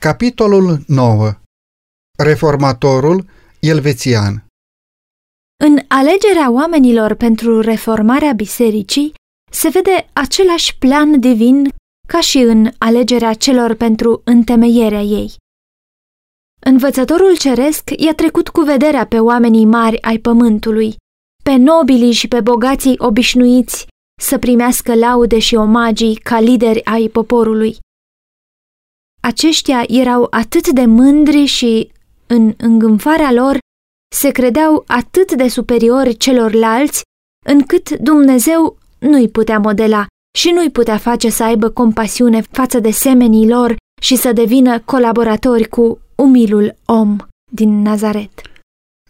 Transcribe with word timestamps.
Capitolul 0.00 0.78
9 0.86 1.32
Reformatorul 2.18 3.24
elvețian 3.60 4.44
În 5.64 5.78
alegerea 5.88 6.50
oamenilor 6.50 7.14
pentru 7.14 7.60
reformarea 7.60 8.32
bisericii 8.32 9.14
se 9.52 9.68
vede 9.68 10.08
același 10.12 10.78
plan 10.78 11.20
divin 11.20 11.68
ca 12.08 12.20
și 12.20 12.38
în 12.38 12.70
alegerea 12.78 13.34
celor 13.34 13.74
pentru 13.74 14.20
întemeierea 14.24 15.00
ei. 15.00 15.32
Învățătorul 16.60 17.36
ceresc 17.36 17.90
i-a 17.96 18.14
trecut 18.14 18.48
cu 18.48 18.60
vederea 18.60 19.06
pe 19.06 19.18
oamenii 19.20 19.64
mari 19.64 20.02
ai 20.02 20.18
pământului, 20.18 20.96
pe 21.44 21.56
nobilii 21.56 22.12
și 22.12 22.28
pe 22.28 22.40
bogații 22.40 22.94
obișnuiți 22.98 23.86
să 24.20 24.38
primească 24.38 24.94
laude 24.94 25.38
și 25.38 25.54
omagii 25.54 26.14
ca 26.14 26.40
lideri 26.40 26.84
ai 26.84 27.08
poporului. 27.08 27.78
Aceștia 29.28 29.84
erau 29.86 30.26
atât 30.30 30.68
de 30.68 30.84
mândri 30.84 31.44
și, 31.44 31.92
în 32.26 32.54
îngânfarea 32.56 33.32
lor, 33.32 33.58
se 34.14 34.30
credeau 34.30 34.84
atât 34.86 35.32
de 35.32 35.48
superiori 35.48 36.16
celorlalți, 36.16 37.02
încât 37.46 37.90
Dumnezeu 37.90 38.78
nu-i 38.98 39.28
putea 39.28 39.58
modela 39.58 40.06
și 40.38 40.50
nu-i 40.50 40.70
putea 40.70 40.98
face 40.98 41.30
să 41.30 41.44
aibă 41.44 41.70
compasiune 41.70 42.40
față 42.40 42.78
de 42.78 42.90
semenii 42.90 43.48
lor 43.48 43.76
și 44.02 44.16
să 44.16 44.32
devină 44.32 44.80
colaboratori 44.80 45.68
cu 45.68 46.00
umilul 46.14 46.76
om 46.84 47.16
din 47.52 47.82
Nazaret. 47.82 48.42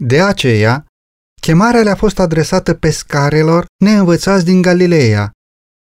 De 0.00 0.20
aceea, 0.20 0.84
chemarea 1.40 1.82
le-a 1.82 1.96
fost 1.96 2.18
adresată 2.18 2.74
pescarilor 2.74 3.66
neînvățați 3.84 4.44
din 4.44 4.62
Galileea, 4.62 5.30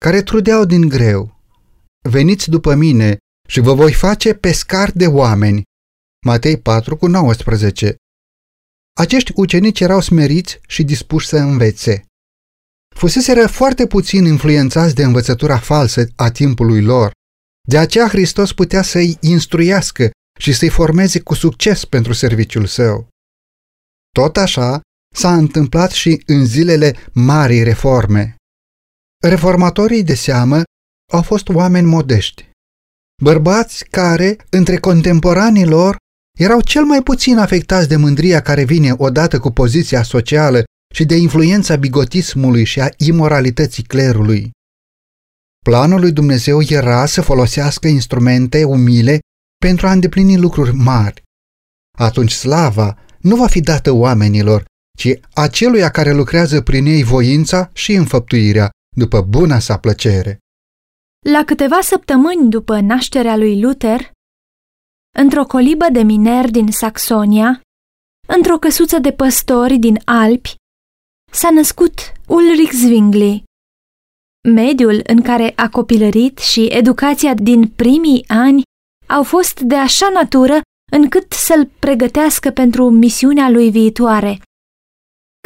care 0.05 0.23
trudeau 0.23 0.65
din 0.65 0.89
greu. 0.89 1.35
Veniți 2.11 2.51
după 2.51 2.75
mine 2.75 3.17
și 3.49 3.61
vă 3.61 3.75
voi 3.75 3.93
face 3.93 4.35
pescari 4.35 4.97
de 4.97 5.07
oameni. 5.07 5.63
Matei 6.27 6.59
4 6.59 6.97
cu 6.97 7.07
19 7.07 7.97
Acești 8.97 9.33
ucenici 9.35 9.81
erau 9.81 10.01
smeriți 10.01 10.61
și 10.67 10.83
dispuși 10.83 11.27
să 11.27 11.37
învețe. 11.37 12.05
Fuseseră 12.97 13.47
foarte 13.47 13.87
puțin 13.87 14.25
influențați 14.25 14.95
de 14.95 15.03
învățătura 15.03 15.59
falsă 15.59 16.07
a 16.17 16.31
timpului 16.31 16.83
lor. 16.83 17.11
De 17.69 17.79
aceea 17.79 18.09
Hristos 18.09 18.53
putea 18.53 18.83
să-i 18.83 19.17
instruiască 19.21 20.11
și 20.41 20.53
să-i 20.53 20.69
formeze 20.69 21.21
cu 21.21 21.35
succes 21.35 21.85
pentru 21.85 22.13
serviciul 22.13 22.67
său. 22.67 23.09
Tot 24.15 24.37
așa 24.37 24.81
s-a 25.15 25.37
întâmplat 25.37 25.91
și 25.91 26.23
în 26.27 26.47
zilele 26.47 26.97
marii 27.13 27.63
reforme. 27.63 28.35
Reformatorii 29.23 30.05
de 30.05 30.15
seamă 30.15 30.63
au 31.13 31.23
fost 31.23 31.49
oameni 31.49 31.87
modești, 31.87 32.51
bărbați 33.23 33.85
care, 33.85 34.37
între 34.51 34.77
contemporanii 34.77 35.67
lor, 35.67 35.97
erau 36.39 36.61
cel 36.61 36.85
mai 36.85 37.03
puțin 37.03 37.39
afectați 37.39 37.89
de 37.89 37.97
mândria 37.97 38.41
care 38.41 38.65
vine 38.65 38.93
odată 38.97 39.39
cu 39.39 39.51
poziția 39.51 40.03
socială 40.03 40.65
și 40.95 41.05
de 41.05 41.17
influența 41.17 41.77
bigotismului 41.77 42.65
și 42.65 42.81
a 42.81 42.89
imoralității 42.97 43.83
clerului. 43.83 44.51
Planul 45.65 46.01
lui 46.01 46.13
Dumnezeu 46.13 46.63
era 46.63 47.07
să 47.07 47.21
folosească 47.21 47.89
instrumente 47.89 48.65
umile 48.65 49.19
pentru 49.59 49.87
a 49.87 49.93
îndeplini 49.93 50.37
lucruri 50.37 50.73
mari. 50.75 51.23
Atunci 51.99 52.33
slava 52.33 52.99
nu 53.19 53.37
va 53.37 53.47
fi 53.47 53.61
dată 53.61 53.91
oamenilor, 53.93 54.65
ci 54.99 55.09
aceluia 55.33 55.91
care 55.91 56.13
lucrează 56.13 56.61
prin 56.61 56.87
ei 56.87 57.03
voința 57.03 57.71
și 57.73 57.93
înfăptuirea, 57.93 58.71
după 58.97 59.21
buna 59.21 59.59
sa 59.59 59.79
plăcere. 59.79 60.39
La 61.31 61.45
câteva 61.45 61.81
săptămâni 61.81 62.51
după 62.51 62.81
nașterea 62.81 63.37
lui 63.37 63.61
Luther, 63.61 64.11
într-o 65.19 65.45
colibă 65.45 65.87
de 65.93 66.03
mineri 66.03 66.51
din 66.51 66.71
Saxonia, 66.71 67.61
într-o 68.29 68.59
căsuță 68.59 68.99
de 68.99 69.13
păstori 69.13 69.77
din 69.79 70.01
Alpi, 70.05 70.55
s-a 71.33 71.51
născut 71.51 71.93
Ulrich 72.29 72.73
Zwingli. 72.73 73.43
Mediul 74.49 75.01
în 75.07 75.23
care 75.23 75.53
a 75.57 75.69
copilărit 75.69 76.39
și 76.39 76.67
educația 76.67 77.35
din 77.35 77.69
primii 77.69 78.25
ani 78.29 78.63
au 79.09 79.23
fost 79.23 79.61
de 79.61 79.77
așa 79.77 80.09
natură 80.09 80.61
încât 80.93 81.33
să-l 81.33 81.67
pregătească 81.79 82.51
pentru 82.51 82.91
misiunea 82.91 83.49
lui 83.49 83.71
viitoare. 83.71 84.39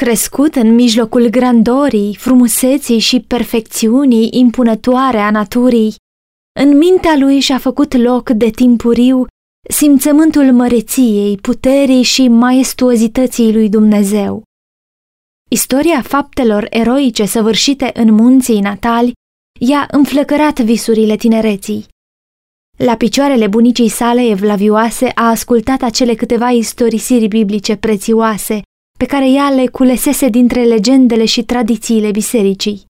Crescut 0.03 0.55
în 0.55 0.75
mijlocul 0.75 1.29
grandorii, 1.29 2.17
frumuseții 2.17 2.99
și 2.99 3.21
perfecțiunii 3.21 4.29
impunătoare 4.33 5.19
a 5.19 5.31
naturii, 5.31 5.95
în 6.61 6.77
mintea 6.77 7.17
lui 7.19 7.41
și-a 7.41 7.59
făcut 7.59 7.95
loc 7.95 8.31
de 8.31 8.51
timpuriu 8.51 9.27
simțământul 9.69 10.53
măreției, 10.53 11.37
puterii 11.37 12.03
și 12.03 12.29
maestuozității 12.29 13.53
lui 13.53 13.69
Dumnezeu. 13.69 14.43
Istoria 15.51 16.03
faptelor 16.03 16.67
eroice 16.71 17.25
săvârșite 17.25 17.91
în 17.95 18.13
munții 18.13 18.61
natali 18.61 19.13
i-a 19.61 19.89
înflăcărat 19.91 20.61
visurile 20.61 21.17
tinereții. 21.17 21.87
La 22.77 22.97
picioarele 22.97 23.47
bunicii 23.47 23.89
sale 23.89 24.27
evlavioase 24.27 25.13
a 25.15 25.28
ascultat 25.28 25.83
acele 25.83 26.15
câteva 26.15 26.51
istorisiri 26.51 27.28
biblice 27.28 27.77
prețioase 27.77 28.63
pe 28.97 29.07
care 29.07 29.31
ea 29.31 29.51
le 29.51 29.67
culesese 29.67 30.29
dintre 30.29 30.65
legendele 30.65 31.25
și 31.25 31.45
tradițiile 31.45 32.11
bisericii. 32.11 32.84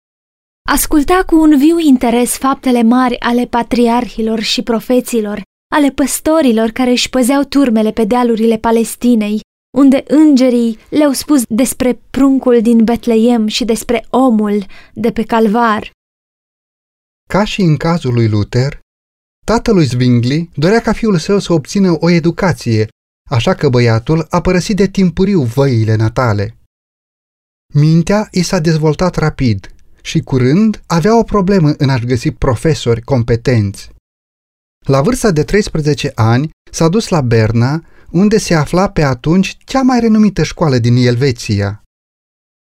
Asculta 0.69 1.23
cu 1.27 1.37
un 1.41 1.59
viu 1.59 1.79
interes 1.79 2.37
faptele 2.37 2.83
mari 2.83 3.21
ale 3.21 3.47
patriarhilor 3.47 4.41
și 4.41 4.63
profeților, 4.63 5.43
ale 5.75 5.91
păstorilor 5.91 6.71
care 6.71 6.91
își 6.91 7.11
păzeau 7.11 7.43
turmele 7.43 7.91
pe 7.91 8.05
dealurile 8.05 8.57
Palestinei, 8.57 9.41
unde 9.77 10.05
îngerii 10.07 10.79
le-au 10.91 11.13
spus 11.13 11.43
despre 11.49 12.01
pruncul 12.11 12.61
din 12.61 12.85
Betleem 12.85 13.47
și 13.47 13.65
despre 13.65 14.07
omul 14.11 14.65
de 14.95 15.13
pe 15.13 15.23
calvar. 15.23 15.91
Ca 17.29 17.45
și 17.45 17.61
în 17.61 17.77
cazul 17.77 18.15
lui 18.15 18.29
Luther, 18.29 18.81
tatălui 19.45 19.85
Zwingli 19.85 20.51
dorea 20.55 20.81
ca 20.81 20.93
fiul 20.93 21.19
său 21.19 21.39
să 21.39 21.53
obțină 21.53 21.97
o 22.01 22.11
educație, 22.11 22.89
așa 23.29 23.55
că 23.55 23.69
băiatul 23.69 24.27
a 24.31 24.41
părăsit 24.41 24.77
de 24.77 24.87
timpuriu 24.87 25.43
văile 25.43 25.95
natale. 25.95 26.57
Mintea 27.75 28.29
i 28.31 28.43
s-a 28.43 28.59
dezvoltat 28.59 29.15
rapid 29.15 29.75
și 30.03 30.21
curând 30.21 30.83
avea 30.87 31.19
o 31.19 31.23
problemă 31.23 31.75
în 31.79 31.89
a-și 31.89 32.07
găsi 32.07 32.31
profesori 32.31 33.03
competenți. 33.03 33.91
La 34.87 35.03
vârsta 35.03 35.31
de 35.31 35.45
13 35.45 36.13
ani 36.15 36.51
s-a 36.71 36.89
dus 36.89 37.09
la 37.09 37.21
Berna, 37.21 37.85
unde 38.11 38.39
se 38.39 38.55
afla 38.55 38.91
pe 38.91 39.03
atunci 39.03 39.57
cea 39.65 39.83
mai 39.83 40.01
renumită 40.01 40.43
școală 40.43 40.79
din 40.79 40.97
Elveția. 40.97 41.83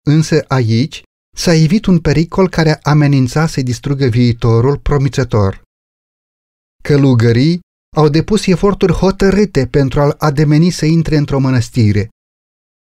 Însă 0.06 0.46
aici 0.48 1.02
s-a 1.36 1.54
evit 1.54 1.86
un 1.86 2.00
pericol 2.00 2.50
care 2.50 2.80
amenința 2.84 3.48
să 3.48 3.62
distrugă 3.62 4.06
viitorul 4.06 4.78
promițător. 4.78 5.62
Călugării 6.84 7.60
au 7.96 8.10
depus 8.10 8.46
eforturi 8.46 8.94
hotărâte 8.94 9.68
pentru 9.68 10.00
a-l 10.00 10.16
ademeni 10.18 10.70
să 10.70 10.86
intre 10.86 11.18
într-o 11.18 11.40
mănăstire. 11.40 12.10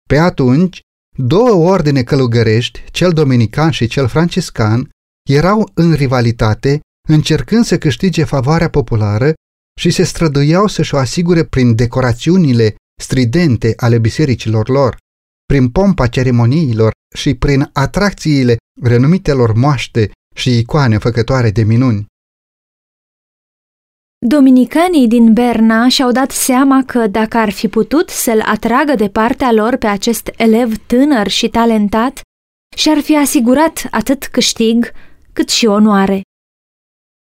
Pe 0.09 0.19
atunci, 0.19 0.81
două 1.17 1.71
ordine 1.71 2.03
călugărești, 2.03 2.85
cel 2.91 3.13
dominican 3.13 3.71
și 3.71 3.87
cel 3.87 4.09
franciscan, 4.09 4.91
erau 5.29 5.71
în 5.75 5.93
rivalitate, 5.93 6.81
încercând 7.09 7.65
să 7.65 7.79
câștige 7.79 8.25
favoarea 8.25 8.71
populară 8.71 9.33
și 9.81 9.91
se 9.91 10.03
străduiau 10.03 10.67
să-și 10.67 10.95
o 10.95 10.99
asigure 10.99 11.45
prin 11.45 11.75
decorațiunile 11.75 12.75
stridente 13.01 13.73
ale 13.77 13.99
bisericilor 13.99 14.69
lor, 14.69 14.97
prin 15.45 15.71
pompa 15.71 16.07
ceremoniilor 16.07 16.93
și 17.17 17.35
prin 17.35 17.71
atracțiile 17.73 18.57
renumitelor 18.83 19.53
moaște 19.53 20.11
și 20.35 20.59
icoane 20.59 20.99
făcătoare 20.99 21.51
de 21.51 21.63
minuni. 21.63 22.07
Dominicanii 24.27 25.09
din 25.09 25.33
Berna 25.33 25.89
și-au 25.89 26.11
dat 26.11 26.31
seama 26.31 26.83
că 26.87 27.07
dacă 27.07 27.37
ar 27.37 27.51
fi 27.51 27.69
putut 27.69 28.09
să-l 28.09 28.41
atragă 28.41 28.95
de 28.95 29.09
partea 29.09 29.53
lor 29.53 29.77
pe 29.77 29.87
acest 29.87 30.31
elev 30.37 30.77
tânăr 30.87 31.29
și 31.29 31.49
talentat, 31.49 32.21
și-ar 32.77 32.99
fi 32.99 33.17
asigurat 33.17 33.89
atât 33.91 34.25
câștig 34.25 34.91
cât 35.33 35.49
și 35.49 35.67
onoare. 35.67 36.21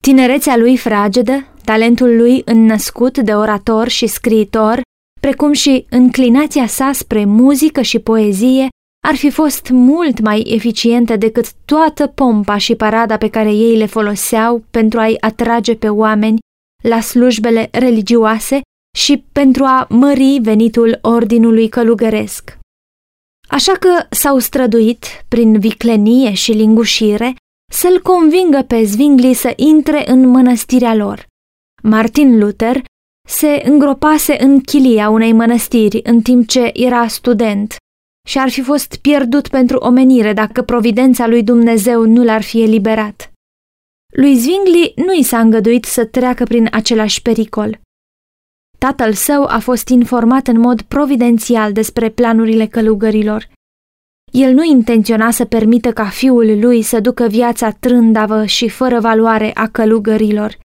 Tinerețea 0.03 0.57
lui 0.57 0.77
fragedă, 0.77 1.47
talentul 1.65 2.17
lui 2.17 2.43
înnăscut 2.45 3.19
de 3.19 3.35
orator 3.35 3.89
și 3.89 4.07
scriitor, 4.07 4.81
precum 5.21 5.53
și 5.53 5.87
înclinația 5.91 6.67
sa 6.67 6.93
spre 6.93 7.25
muzică 7.25 7.83
și 7.83 7.99
poezie, 7.99 8.69
ar 9.07 9.15
fi 9.15 9.31
fost 9.31 9.69
mult 9.71 10.21
mai 10.21 10.43
eficientă 10.47 11.17
decât 11.17 11.53
toată 11.53 12.07
pompa 12.07 12.57
și 12.57 12.75
parada 12.75 13.17
pe 13.17 13.29
care 13.29 13.53
ei 13.53 13.77
le 13.77 13.87
foloseau 13.87 14.65
pentru 14.71 15.01
a-i 15.01 15.17
atrage 15.21 15.75
pe 15.75 15.89
oameni 15.89 16.39
la 16.83 17.01
slujbele 17.01 17.69
religioase 17.73 18.61
și 18.99 19.25
pentru 19.33 19.65
a 19.65 19.87
mări 19.89 20.39
venitul 20.43 20.99
ordinului 21.03 21.69
călugăresc. 21.69 22.59
Așa 23.49 23.73
că 23.73 24.07
s-au 24.11 24.39
străduit, 24.39 25.05
prin 25.29 25.59
viclenie 25.59 26.33
și 26.33 26.53
lingușire, 26.53 27.35
să-l 27.73 28.03
convingă 28.03 28.65
pe 28.67 28.85
Zwingli 28.85 29.35
să 29.35 29.53
intre 29.57 30.11
în 30.11 30.29
mănăstirea 30.29 30.95
lor. 30.95 31.27
Martin 31.83 32.39
Luther 32.39 32.83
se 33.29 33.63
îngropase 33.65 34.43
în 34.43 34.61
chilia 34.61 35.09
unei 35.09 35.33
mănăstiri 35.33 36.01
în 36.03 36.21
timp 36.23 36.49
ce 36.49 36.71
era 36.73 37.07
student 37.09 37.77
și 38.29 38.39
ar 38.39 38.51
fi 38.51 38.63
fost 38.63 38.97
pierdut 38.97 39.49
pentru 39.49 39.77
omenire 39.77 40.33
dacă 40.33 40.63
providența 40.63 41.27
lui 41.27 41.43
Dumnezeu 41.43 42.07
nu 42.07 42.25
l-ar 42.25 42.43
fi 42.43 42.63
eliberat. 42.63 43.32
Lui 44.13 44.37
Zwingli 44.37 44.93
nu 44.97 45.15
i 45.15 45.23
s-a 45.23 45.41
îngăduit 45.41 45.85
să 45.85 46.07
treacă 46.07 46.45
prin 46.45 46.69
același 46.73 47.23
pericol. 47.23 47.81
Tatăl 48.79 49.13
său 49.13 49.45
a 49.45 49.59
fost 49.59 49.89
informat 49.89 50.47
în 50.47 50.61
mod 50.61 50.83
providențial 50.83 51.73
despre 51.73 52.11
planurile 52.11 52.67
călugărilor. 52.67 53.49
El 54.33 54.55
nu 54.55 54.63
intenționa 54.63 55.31
să 55.31 55.45
permită 55.45 55.93
ca 55.93 56.09
fiul 56.09 56.61
lui 56.61 56.83
să 56.83 57.01
ducă 57.01 57.27
viața 57.27 57.71
trândavă 57.71 58.45
și 58.45 58.69
fără 58.69 59.01
valoare 59.01 59.51
a 59.55 59.69
călugărilor. 59.69 60.59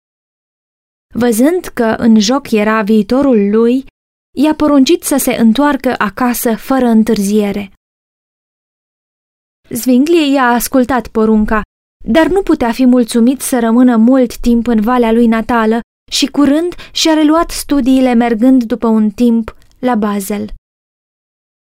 Văzând 1.14 1.64
că 1.64 1.94
în 1.98 2.20
joc 2.20 2.50
era 2.50 2.82
viitorul 2.82 3.50
lui, 3.50 3.84
i-a 4.38 4.54
poruncit 4.54 5.02
să 5.02 5.16
se 5.16 5.32
întoarcă 5.32 5.94
acasă 5.98 6.56
fără 6.56 6.86
întârziere. 6.86 7.72
Zwingli 9.68 10.32
i-a 10.32 10.44
ascultat 10.46 11.08
porunca, 11.08 11.62
dar 12.08 12.26
nu 12.26 12.42
putea 12.42 12.72
fi 12.72 12.84
mulțumit 12.84 13.40
să 13.40 13.58
rămână 13.60 13.96
mult 13.96 14.36
timp 14.36 14.66
în 14.66 14.80
valea 14.80 15.12
lui 15.12 15.26
natală 15.26 15.80
și 16.10 16.26
curând 16.26 16.74
și-a 16.92 17.12
reluat 17.12 17.50
studiile 17.50 18.14
mergând 18.14 18.62
după 18.62 18.86
un 18.86 19.10
timp 19.10 19.56
la 19.78 19.94
Basel. 19.94 20.52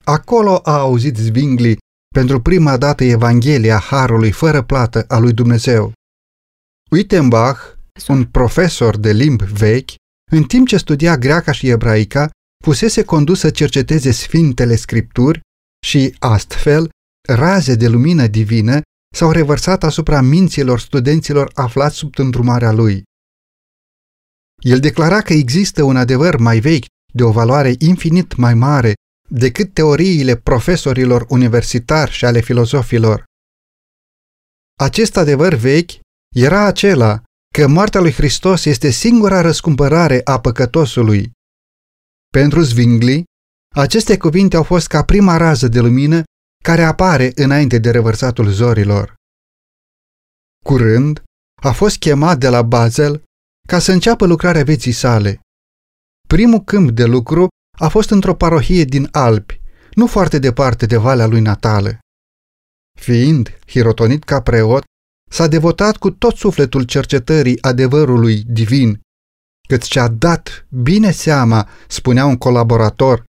Acolo 0.05 0.61
a 0.63 0.79
auzit 0.79 1.17
Zwingli 1.17 1.77
pentru 2.15 2.41
prima 2.41 2.77
dată 2.77 3.05
Evanghelia 3.05 3.79
Harului 3.79 4.31
fără 4.31 4.63
plată 4.63 5.05
a 5.09 5.19
lui 5.19 5.33
Dumnezeu. 5.33 5.93
Wittenbach, 6.91 7.61
un 8.09 8.25
profesor 8.25 8.97
de 8.97 9.13
limbi 9.13 9.45
vechi, 9.45 9.91
în 10.33 10.43
timp 10.43 10.67
ce 10.67 10.77
studia 10.77 11.17
greaca 11.19 11.53
și 11.53 11.69
ebraica, 11.69 12.31
fusese 12.65 13.05
condus 13.05 13.39
să 13.39 13.51
cerceteze 13.51 14.11
Sfintele 14.11 14.77
Scripturi 14.77 15.41
și, 15.87 16.15
astfel, 16.19 16.89
raze 17.29 17.75
de 17.75 17.89
lumină 17.89 18.27
divină 18.27 18.81
s-au 19.15 19.31
revărsat 19.31 19.83
asupra 19.83 20.21
minților 20.21 20.81
studenților 20.81 21.51
aflați 21.55 21.97
sub 21.97 22.19
îndrumarea 22.19 22.73
lui. 22.73 23.03
El 24.59 24.81
declara 24.81 25.21
că 25.21 25.33
există 25.33 25.83
un 25.83 25.97
adevăr 25.97 26.39
mai 26.39 26.59
vechi 26.61 26.85
de 27.15 27.23
o 27.23 27.31
valoare 27.31 27.75
infinit 27.79 28.37
mai 28.37 28.55
mare 28.55 28.95
decât 29.29 29.75
teoriile 29.75 30.37
profesorilor 30.37 31.27
universitari 31.29 32.11
și 32.11 32.25
ale 32.25 32.41
filozofilor. 32.41 33.25
Acest 34.79 35.17
adevăr 35.17 35.55
vechi 35.55 35.91
era 36.37 36.65
acela 36.65 37.23
că 37.55 37.67
moartea 37.67 38.01
lui 38.01 38.13
Hristos 38.13 38.65
este 38.65 38.91
singura 38.91 39.41
răscumpărare 39.41 40.21
a 40.25 40.41
păcătosului. 40.41 41.31
Pentru 42.33 42.61
Zwingli, 42.61 43.25
aceste 43.75 44.17
cuvinte 44.17 44.57
au 44.57 44.63
fost 44.63 44.87
ca 44.87 45.05
prima 45.05 45.37
rază 45.37 45.69
de 45.69 45.81
lumină 45.81 46.23
care 46.65 46.85
apare 46.85 47.33
înainte 47.35 47.79
de 47.79 47.91
revărsatul 47.91 48.49
zorilor. 48.49 49.15
Curând, 50.65 51.23
a 51.63 51.73
fost 51.73 51.99
chemat 51.99 52.39
de 52.39 52.49
la 52.49 52.63
Basel 52.63 53.23
ca 53.69 53.79
să 53.79 53.93
înceapă 53.93 54.27
lucrarea 54.27 54.65
vieții 54.65 54.93
sale. 54.93 55.41
Primul 56.29 56.61
câmp 56.61 56.91
de 56.91 57.05
lucru 57.05 57.49
a 57.79 57.89
fost 57.89 58.11
într-o 58.11 58.35
parohie 58.35 58.85
din 58.85 59.09
Alpi, 59.11 59.61
nu 59.95 60.07
foarte 60.07 60.39
departe 60.39 60.87
de 60.87 60.97
valea 60.97 61.27
lui 61.27 61.41
natală. 61.41 61.99
Fiind 62.99 63.59
hirotonit 63.67 64.25
ca 64.25 64.43
preot, 64.43 64.85
s-a 65.31 65.47
devotat 65.47 65.97
cu 65.97 66.11
tot 66.11 66.37
sufletul 66.37 66.83
cercetării 66.83 67.63
adevărului 67.63 68.43
divin, 68.43 69.01
cât 69.69 69.83
și-a 69.83 70.09
dat 70.09 70.67
bine 70.69 71.11
seama, 71.11 71.69
spunea 71.89 72.27
un 72.27 72.37
colaborator, 72.37 73.25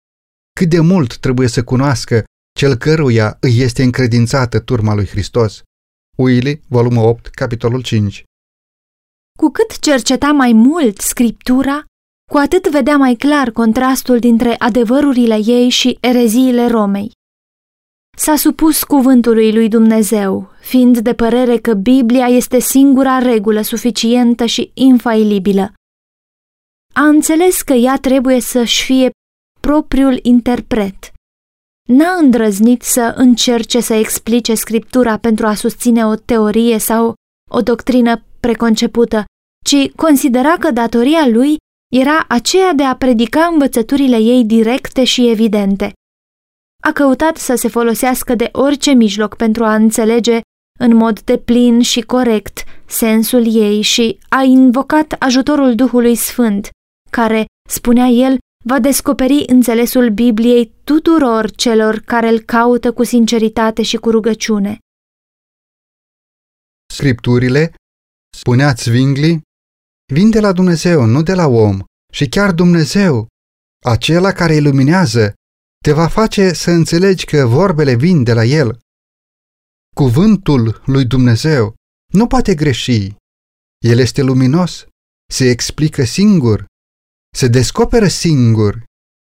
cât 0.57 0.69
de 0.69 0.81
mult 0.81 1.19
trebuie 1.19 1.49
să 1.49 1.65
cunoască 1.65 2.25
cel 2.57 2.75
căruia 2.75 3.37
îi 3.41 3.59
este 3.59 3.83
încredințată 3.83 4.61
turma 4.61 4.95
lui 4.95 5.07
Hristos. 5.07 5.63
Uili, 6.17 6.61
volumul 6.69 7.05
8, 7.09 7.27
capitolul 7.27 7.83
5 7.83 8.25
Cu 9.39 9.49
cât 9.49 9.79
cerceta 9.79 10.33
mai 10.33 10.53
mult 10.53 11.01
scriptura, 11.01 11.85
cu 12.31 12.37
atât 12.37 12.69
vedea 12.69 12.97
mai 12.97 13.15
clar 13.15 13.51
contrastul 13.51 14.19
dintre 14.19 14.55
adevărurile 14.59 15.39
ei 15.45 15.69
și 15.69 15.99
ereziile 16.01 16.67
Romei. 16.67 17.11
S-a 18.17 18.37
supus 18.37 18.85
cuvântului 18.85 19.53
lui 19.53 19.69
Dumnezeu, 19.69 20.51
fiind 20.61 20.99
de 20.99 21.15
părere 21.15 21.59
că 21.59 21.75
Biblia 21.75 22.27
este 22.27 22.59
singura 22.59 23.19
regulă 23.19 23.61
suficientă 23.61 24.45
și 24.45 24.71
infailibilă. 24.75 25.73
A 26.95 27.03
înțeles 27.03 27.63
că 27.63 27.73
ea 27.73 27.99
trebuie 27.99 28.41
să-și 28.41 28.85
fie 28.85 29.11
propriul 29.61 30.19
interpret. 30.23 31.11
N-a 31.87 32.13
îndrăznit 32.21 32.83
să 32.83 33.15
încerce 33.17 33.81
să 33.81 33.95
explice 33.95 34.55
scriptura 34.55 35.17
pentru 35.17 35.47
a 35.47 35.55
susține 35.55 36.07
o 36.07 36.15
teorie 36.15 36.79
sau 36.79 37.15
o 37.51 37.61
doctrină 37.61 38.23
preconcepută, 38.41 39.25
ci 39.65 39.91
considera 39.91 40.57
că 40.59 40.71
datoria 40.71 41.27
lui 41.27 41.57
era 41.95 42.25
aceea 42.29 42.73
de 42.73 42.83
a 42.83 42.97
predica 42.97 43.49
învățăturile 43.53 44.17
ei 44.17 44.45
directe 44.45 45.05
și 45.05 45.29
evidente. 45.29 45.93
A 46.83 46.93
căutat 46.93 47.37
să 47.37 47.55
se 47.55 47.69
folosească 47.69 48.35
de 48.35 48.49
orice 48.53 48.93
mijloc 48.93 49.37
pentru 49.37 49.65
a 49.65 49.75
înțelege 49.75 50.41
în 50.79 50.97
mod 50.97 51.21
deplin 51.21 51.81
și 51.81 52.01
corect 52.01 52.65
sensul 52.87 53.57
ei 53.57 53.81
și 53.81 54.19
a 54.29 54.43
invocat 54.43 55.13
ajutorul 55.19 55.75
Duhului 55.75 56.15
Sfânt, 56.15 56.69
care, 57.11 57.45
spunea 57.69 58.07
el, 58.07 58.39
va 58.69 58.79
descoperi 58.81 59.43
înțelesul 59.47 60.11
Bibliei 60.11 60.73
tuturor 60.85 61.51
celor 61.51 61.99
care 61.99 62.29
îl 62.29 62.41
caută 62.41 62.93
cu 62.93 63.05
sinceritate 63.05 63.83
și 63.83 63.97
cu 63.97 64.11
rugăciune. 64.11 64.79
Scripturile, 66.95 67.75
spunea 68.37 68.73
Zwingli, 68.73 69.41
vin 70.13 70.31
de 70.31 70.41
la 70.41 70.53
Dumnezeu, 70.53 71.05
nu 71.05 71.23
de 71.23 71.35
la 71.35 71.47
om. 71.47 71.79
Și 72.13 72.29
chiar 72.29 72.53
Dumnezeu, 72.53 73.27
acela 73.85 74.33
care 74.33 74.55
iluminează, 74.55 75.35
te 75.85 75.93
va 75.93 76.09
face 76.09 76.53
să 76.53 76.71
înțelegi 76.71 77.25
că 77.25 77.47
vorbele 77.47 77.95
vin 77.95 78.23
de 78.23 78.33
la 78.33 78.45
El. 78.45 78.79
Cuvântul 79.97 80.83
lui 80.87 81.05
Dumnezeu 81.05 81.75
nu 82.13 82.27
poate 82.27 82.55
greși. 82.55 83.15
El 83.85 83.99
este 83.99 84.23
luminos, 84.23 84.87
se 85.33 85.51
explică 85.51 86.05
singur, 86.05 86.67
se 87.37 87.49
descoperă 87.49 88.09
singur, 88.09 88.85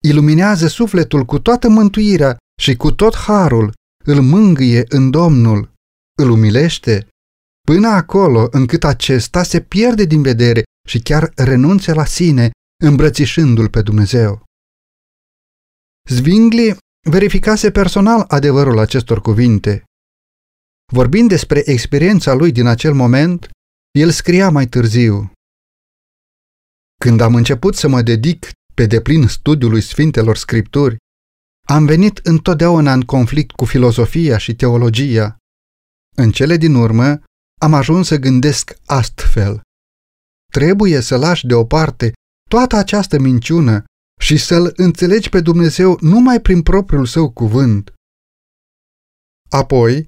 iluminează 0.05 0.67
sufletul 0.67 1.25
cu 1.25 1.39
toată 1.39 1.69
mântuirea 1.69 2.37
și 2.61 2.77
cu 2.77 2.93
tot 2.93 3.17
harul, 3.17 3.73
îl 4.05 4.23
mângâie 4.23 4.85
în 4.89 5.11
Domnul, 5.11 5.73
îl 6.19 6.31
umilește, 6.31 7.09
până 7.67 7.89
acolo 7.89 8.49
încât 8.51 8.85
acesta 8.85 9.43
se 9.43 9.61
pierde 9.61 10.05
din 10.05 10.23
vedere 10.23 10.63
și 10.89 11.01
chiar 11.01 11.33
renunțe 11.35 11.93
la 11.93 12.05
sine, 12.05 12.51
îmbrățișându-l 12.85 13.69
pe 13.69 13.83
Dumnezeu. 13.83 14.45
Zwingli 16.09 16.77
verificase 17.11 17.71
personal 17.71 18.25
adevărul 18.29 18.79
acestor 18.79 19.21
cuvinte. 19.21 19.85
Vorbind 20.93 21.29
despre 21.29 21.63
experiența 21.65 22.33
lui 22.33 22.53
din 22.53 22.67
acel 22.67 22.95
moment, 22.95 23.51
el 23.99 24.11
scria 24.11 24.51
mai 24.51 24.67
târziu. 24.67 25.32
Când 27.03 27.21
am 27.21 27.35
început 27.35 27.75
să 27.75 27.89
mă 27.89 28.03
dedic 28.03 28.51
pe 28.75 28.87
deplin 28.87 29.27
studiului 29.27 29.81
Sfintelor 29.81 30.37
Scripturi, 30.37 30.97
am 31.69 31.85
venit 31.87 32.17
întotdeauna 32.19 32.93
în 32.93 33.01
conflict 33.01 33.51
cu 33.51 33.65
filozofia 33.65 34.39
și 34.39 34.55
teologia. 34.55 35.37
În 36.17 36.31
cele 36.31 36.57
din 36.57 36.75
urmă, 36.75 37.21
am 37.61 37.75
ajuns 37.75 38.07
să 38.07 38.17
gândesc 38.17 38.75
astfel. 38.87 39.61
Trebuie 40.53 41.01
să 41.01 41.17
lași 41.17 41.47
deoparte 41.47 42.13
toată 42.51 42.77
această 42.77 43.19
minciună 43.19 43.85
și 44.21 44.37
să-L 44.37 44.73
înțelegi 44.77 45.29
pe 45.29 45.41
Dumnezeu 45.41 45.99
numai 46.01 46.41
prin 46.41 46.63
propriul 46.63 47.07
său 47.07 47.31
cuvânt. 47.31 47.93
Apoi, 49.51 50.07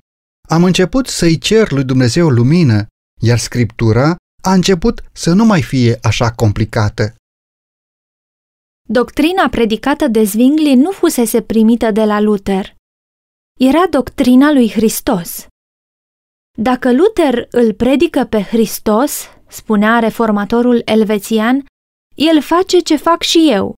am 0.48 0.64
început 0.64 1.06
să-i 1.06 1.38
cer 1.38 1.70
lui 1.70 1.84
Dumnezeu 1.84 2.28
lumină, 2.28 2.86
iar 3.20 3.38
Scriptura 3.38 4.16
a 4.44 4.52
început 4.52 5.02
să 5.12 5.32
nu 5.32 5.44
mai 5.44 5.62
fie 5.62 5.98
așa 6.02 6.30
complicată. 6.30 7.14
Doctrina 8.88 9.48
predicată 9.48 10.08
de 10.08 10.22
Zwingli 10.24 10.74
nu 10.74 10.90
fusese 10.90 11.42
primită 11.42 11.90
de 11.90 12.04
la 12.04 12.20
Luther. 12.20 12.74
Era 13.60 13.86
doctrina 13.90 14.52
lui 14.52 14.70
Hristos. 14.70 15.46
Dacă 16.58 16.92
Luther 16.92 17.46
îl 17.50 17.74
predică 17.74 18.24
pe 18.24 18.42
Hristos, 18.42 19.28
spunea 19.48 19.98
reformatorul 19.98 20.82
elvețian, 20.84 21.64
el 22.14 22.42
face 22.42 22.78
ce 22.78 22.96
fac 22.96 23.22
și 23.22 23.48
eu. 23.50 23.74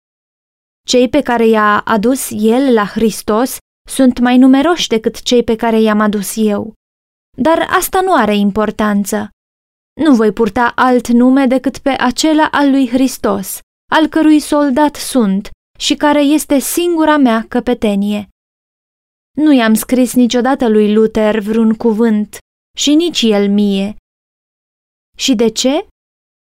Cei 0.86 1.08
pe 1.08 1.20
care 1.22 1.46
i-a 1.46 1.80
adus 1.80 2.30
el 2.30 2.72
la 2.72 2.86
Hristos 2.86 3.56
sunt 3.88 4.18
mai 4.18 4.38
numeroși 4.38 4.88
decât 4.88 5.22
cei 5.22 5.44
pe 5.44 5.56
care 5.56 5.80
i-am 5.80 6.00
adus 6.00 6.32
eu. 6.36 6.74
Dar 7.36 7.68
asta 7.70 8.00
nu 8.00 8.14
are 8.14 8.36
importanță. 8.36 9.30
Nu 10.00 10.14
voi 10.14 10.32
purta 10.32 10.72
alt 10.74 11.08
nume 11.08 11.46
decât 11.46 11.78
pe 11.78 11.90
acela 11.90 12.48
al 12.50 12.70
lui 12.70 12.88
Hristos, 12.88 13.58
al 13.92 14.06
cărui 14.06 14.40
soldat 14.40 14.94
sunt 14.96 15.50
și 15.78 15.94
care 15.94 16.20
este 16.20 16.58
singura 16.58 17.16
mea 17.16 17.44
căpetenie. 17.48 18.28
Nu 19.36 19.52
i-am 19.52 19.74
scris 19.74 20.14
niciodată 20.14 20.68
lui 20.68 20.94
Luther 20.94 21.40
vreun 21.40 21.74
cuvânt 21.74 22.38
și 22.76 22.94
nici 22.94 23.22
el 23.22 23.50
mie. 23.50 23.96
Și 25.16 25.34
de 25.34 25.48
ce? 25.48 25.86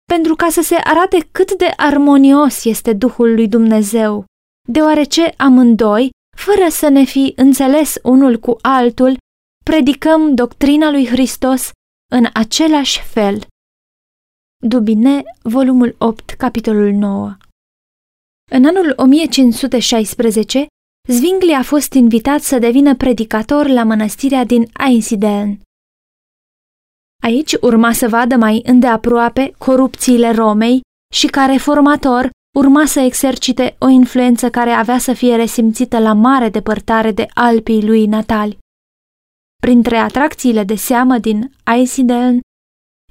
Pentru 0.05 0.35
ca 0.35 0.49
să 0.49 0.63
se 0.63 0.75
arate 0.75 1.29
cât 1.33 1.53
de 1.53 1.73
armonios 1.77 2.65
este 2.65 2.93
Duhul 2.93 3.35
lui 3.35 3.49
Dumnezeu, 3.49 4.25
deoarece 4.69 5.35
amândoi, 5.37 6.11
fără 6.37 6.69
să 6.69 6.89
ne 6.89 7.05
fi 7.05 7.33
înțeles 7.37 7.97
unul 8.03 8.39
cu 8.39 8.57
altul, 8.61 9.17
predicăm 9.65 10.35
doctrina 10.35 10.91
lui 10.91 11.07
Hristos 11.07 11.71
în 12.13 12.27
același 12.33 13.03
fel. 13.03 13.47
Dubine, 14.67 15.23
volumul 15.43 15.95
8, 15.99 16.31
capitolul 16.31 16.93
9 16.93 17.37
În 18.51 18.65
anul 18.65 18.93
1516, 18.97 20.67
Zwingli 21.09 21.53
a 21.53 21.63
fost 21.63 21.93
invitat 21.93 22.41
să 22.41 22.59
devină 22.59 22.97
predicator 22.97 23.67
la 23.67 23.85
mănăstirea 23.85 24.45
din 24.45 24.69
Einsiedeln. 24.89 25.61
Aici 27.23 27.53
urma 27.61 27.93
să 27.93 28.09
vadă 28.09 28.37
mai 28.37 28.63
îndeaproape 28.65 29.55
corupțiile 29.59 30.31
Romei 30.31 30.81
și 31.15 31.27
ca 31.27 31.45
reformator 31.47 32.31
urma 32.57 32.87
să 32.87 33.01
exercite 33.01 33.77
o 33.79 33.89
influență 33.89 34.51
care 34.51 34.71
avea 34.71 34.99
să 34.99 35.13
fie 35.13 35.37
resimțită 35.37 35.99
la 35.99 36.13
mare 36.13 36.49
depărtare 36.49 37.13
de 37.13 37.27
Alpii 37.35 37.87
lui 37.87 38.07
natali. 38.07 38.59
Printre 39.63 39.97
atracțiile 39.97 40.65
de 40.65 40.75
seamă 40.75 41.19
din 41.19 41.53
Einsiedeln 41.75 42.41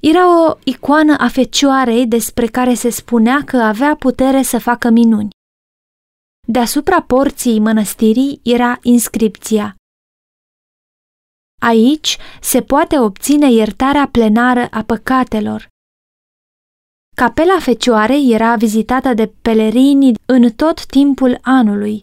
era 0.02 0.48
o 0.48 0.58
icoană 0.64 1.16
a 1.18 1.28
fecioarei 1.28 2.06
despre 2.06 2.46
care 2.46 2.74
se 2.74 2.90
spunea 2.90 3.44
că 3.44 3.56
avea 3.56 3.96
putere 3.96 4.42
să 4.42 4.58
facă 4.58 4.88
minuni. 4.90 5.30
Deasupra 6.46 7.02
porții 7.02 7.58
mănăstirii 7.58 8.40
era 8.42 8.78
inscripția 8.82 9.74
Aici 11.60 12.16
se 12.40 12.62
poate 12.62 12.98
obține 12.98 13.50
iertarea 13.50 14.08
plenară 14.08 14.66
a 14.70 14.82
păcatelor. 14.82 15.68
Capela 17.16 17.58
Fecioarei 17.60 18.32
era 18.32 18.54
vizitată 18.56 19.14
de 19.14 19.32
pelerini 19.42 20.12
în 20.26 20.50
tot 20.50 20.86
timpul 20.86 21.38
anului, 21.42 22.02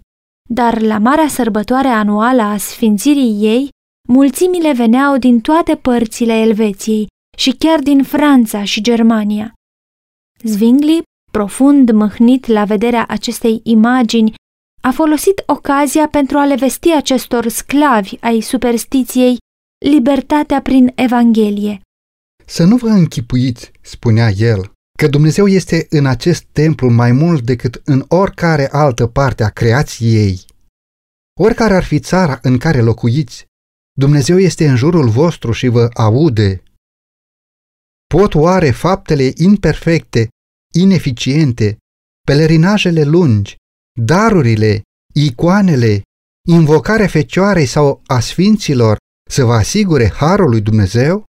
dar 0.49 0.81
la 0.81 0.97
marea 0.97 1.27
sărbătoare 1.27 1.87
anuală 1.87 2.41
a 2.41 2.57
sfințirii 2.57 3.45
ei, 3.45 3.69
mulțimile 4.05 4.73
veneau 4.73 5.17
din 5.17 5.41
toate 5.41 5.75
părțile 5.75 6.33
Elveției 6.33 7.07
și 7.37 7.51
chiar 7.51 7.79
din 7.79 8.03
Franța 8.03 8.63
și 8.63 8.81
Germania. 8.81 9.53
Zwingli, 10.43 11.01
profund 11.31 11.91
mâhnit 11.91 12.45
la 12.45 12.65
vederea 12.65 13.05
acestei 13.07 13.59
imagini, 13.63 14.33
a 14.81 14.91
folosit 14.91 15.43
ocazia 15.45 16.07
pentru 16.07 16.37
a 16.37 16.45
le 16.45 16.55
vesti 16.55 16.91
acestor 16.91 17.47
sclavi 17.47 18.17
ai 18.19 18.41
superstiției 18.41 19.37
libertatea 19.85 20.61
prin 20.61 20.91
Evanghelie. 20.95 21.81
Să 22.45 22.63
nu 22.63 22.75
vă 22.75 22.87
închipuiți, 22.87 23.71
spunea 23.81 24.29
el, 24.29 24.71
că 24.97 25.07
Dumnezeu 25.07 25.47
este 25.47 25.87
în 25.89 26.05
acest 26.05 26.43
templu 26.51 26.89
mai 26.89 27.11
mult 27.11 27.41
decât 27.41 27.81
în 27.85 28.05
oricare 28.07 28.69
altă 28.71 29.07
parte 29.07 29.43
a 29.43 29.49
creației. 29.49 30.45
Oricare 31.39 31.75
ar 31.75 31.83
fi 31.83 31.99
țara 31.99 32.39
în 32.41 32.57
care 32.57 32.81
locuiți, 32.81 33.45
Dumnezeu 33.97 34.39
este 34.39 34.67
în 34.67 34.75
jurul 34.75 35.09
vostru 35.09 35.51
și 35.51 35.67
vă 35.67 35.89
aude. 35.93 36.63
Pot 38.07 38.33
oare 38.33 38.71
faptele 38.71 39.31
imperfecte, 39.35 40.29
ineficiente, 40.73 41.77
pelerinajele 42.27 43.03
lungi, 43.03 43.55
darurile, 44.01 44.81
icoanele, 45.13 46.01
invocarea 46.47 47.07
fecioarei 47.07 47.65
sau 47.65 48.01
a 48.05 48.19
sfinților 48.19 48.97
să 49.29 49.43
vă 49.43 49.53
asigure 49.53 50.09
harul 50.09 50.49
lui 50.49 50.61
Dumnezeu? 50.61 51.23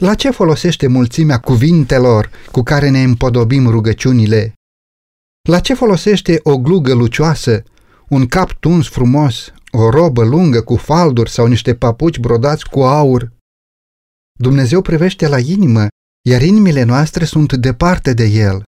La 0.00 0.14
ce 0.14 0.30
folosește 0.30 0.86
mulțimea 0.86 1.40
cuvintelor 1.40 2.30
cu 2.52 2.62
care 2.62 2.88
ne 2.88 3.02
împodobim 3.02 3.66
rugăciunile? 3.66 4.52
La 5.48 5.60
ce 5.60 5.74
folosește 5.74 6.40
o 6.42 6.58
glugă 6.58 6.94
lucioasă, 6.94 7.62
un 8.08 8.26
cap 8.26 8.52
tuns 8.52 8.88
frumos, 8.88 9.52
o 9.70 9.90
robă 9.90 10.24
lungă 10.24 10.62
cu 10.62 10.76
falduri 10.76 11.30
sau 11.30 11.46
niște 11.46 11.74
papuci 11.74 12.18
brodați 12.18 12.68
cu 12.68 12.80
aur? 12.80 13.32
Dumnezeu 14.38 14.82
privește 14.82 15.28
la 15.28 15.38
inimă, 15.38 15.86
iar 16.28 16.42
inimile 16.42 16.82
noastre 16.82 17.24
sunt 17.24 17.52
departe 17.52 18.12
de 18.12 18.24
El. 18.24 18.62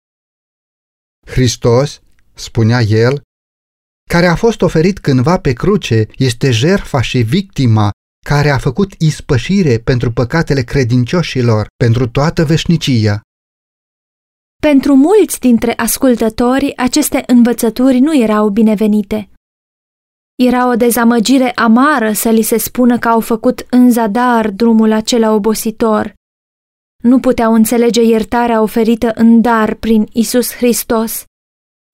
Hristos, 1.27 2.01
spunea 2.35 2.81
el, 2.81 3.23
care 4.11 4.27
a 4.27 4.35
fost 4.35 4.63
oferit 4.63 4.99
cândva 4.99 5.39
pe 5.39 5.53
cruce, 5.53 6.07
este 6.17 6.51
jerfa 6.51 7.01
și 7.01 7.19
victima 7.19 7.91
care 8.27 8.51
a 8.51 8.59
făcut 8.59 8.93
ispășire 8.99 9.79
pentru 9.79 10.13
păcatele 10.13 10.63
credincioșilor 10.63 11.67
pentru 11.77 12.09
toată 12.09 12.45
veșnicia. 12.45 13.21
Pentru 14.63 14.95
mulți 14.95 15.41
dintre 15.41 15.73
ascultători, 15.77 16.77
aceste 16.77 17.23
învățături 17.27 17.99
nu 17.99 18.23
erau 18.23 18.49
binevenite. 18.49 19.32
Era 20.35 20.69
o 20.69 20.75
dezamăgire 20.75 21.51
amară 21.55 22.13
să 22.13 22.31
li 22.31 22.43
se 22.43 22.57
spună 22.59 22.99
că 22.99 23.09
au 23.09 23.21
făcut 23.21 23.67
în 23.71 23.91
zadar 23.91 24.51
drumul 24.51 24.93
acela 24.93 25.33
obositor. 25.33 26.15
Nu 27.03 27.21
puteau 27.21 27.55
înțelege 27.55 28.03
iertarea 28.03 28.63
oferită 28.63 29.13
în 29.15 29.41
dar 29.41 29.75
prin 29.75 30.09
Isus 30.13 30.55
Hristos 30.55 31.25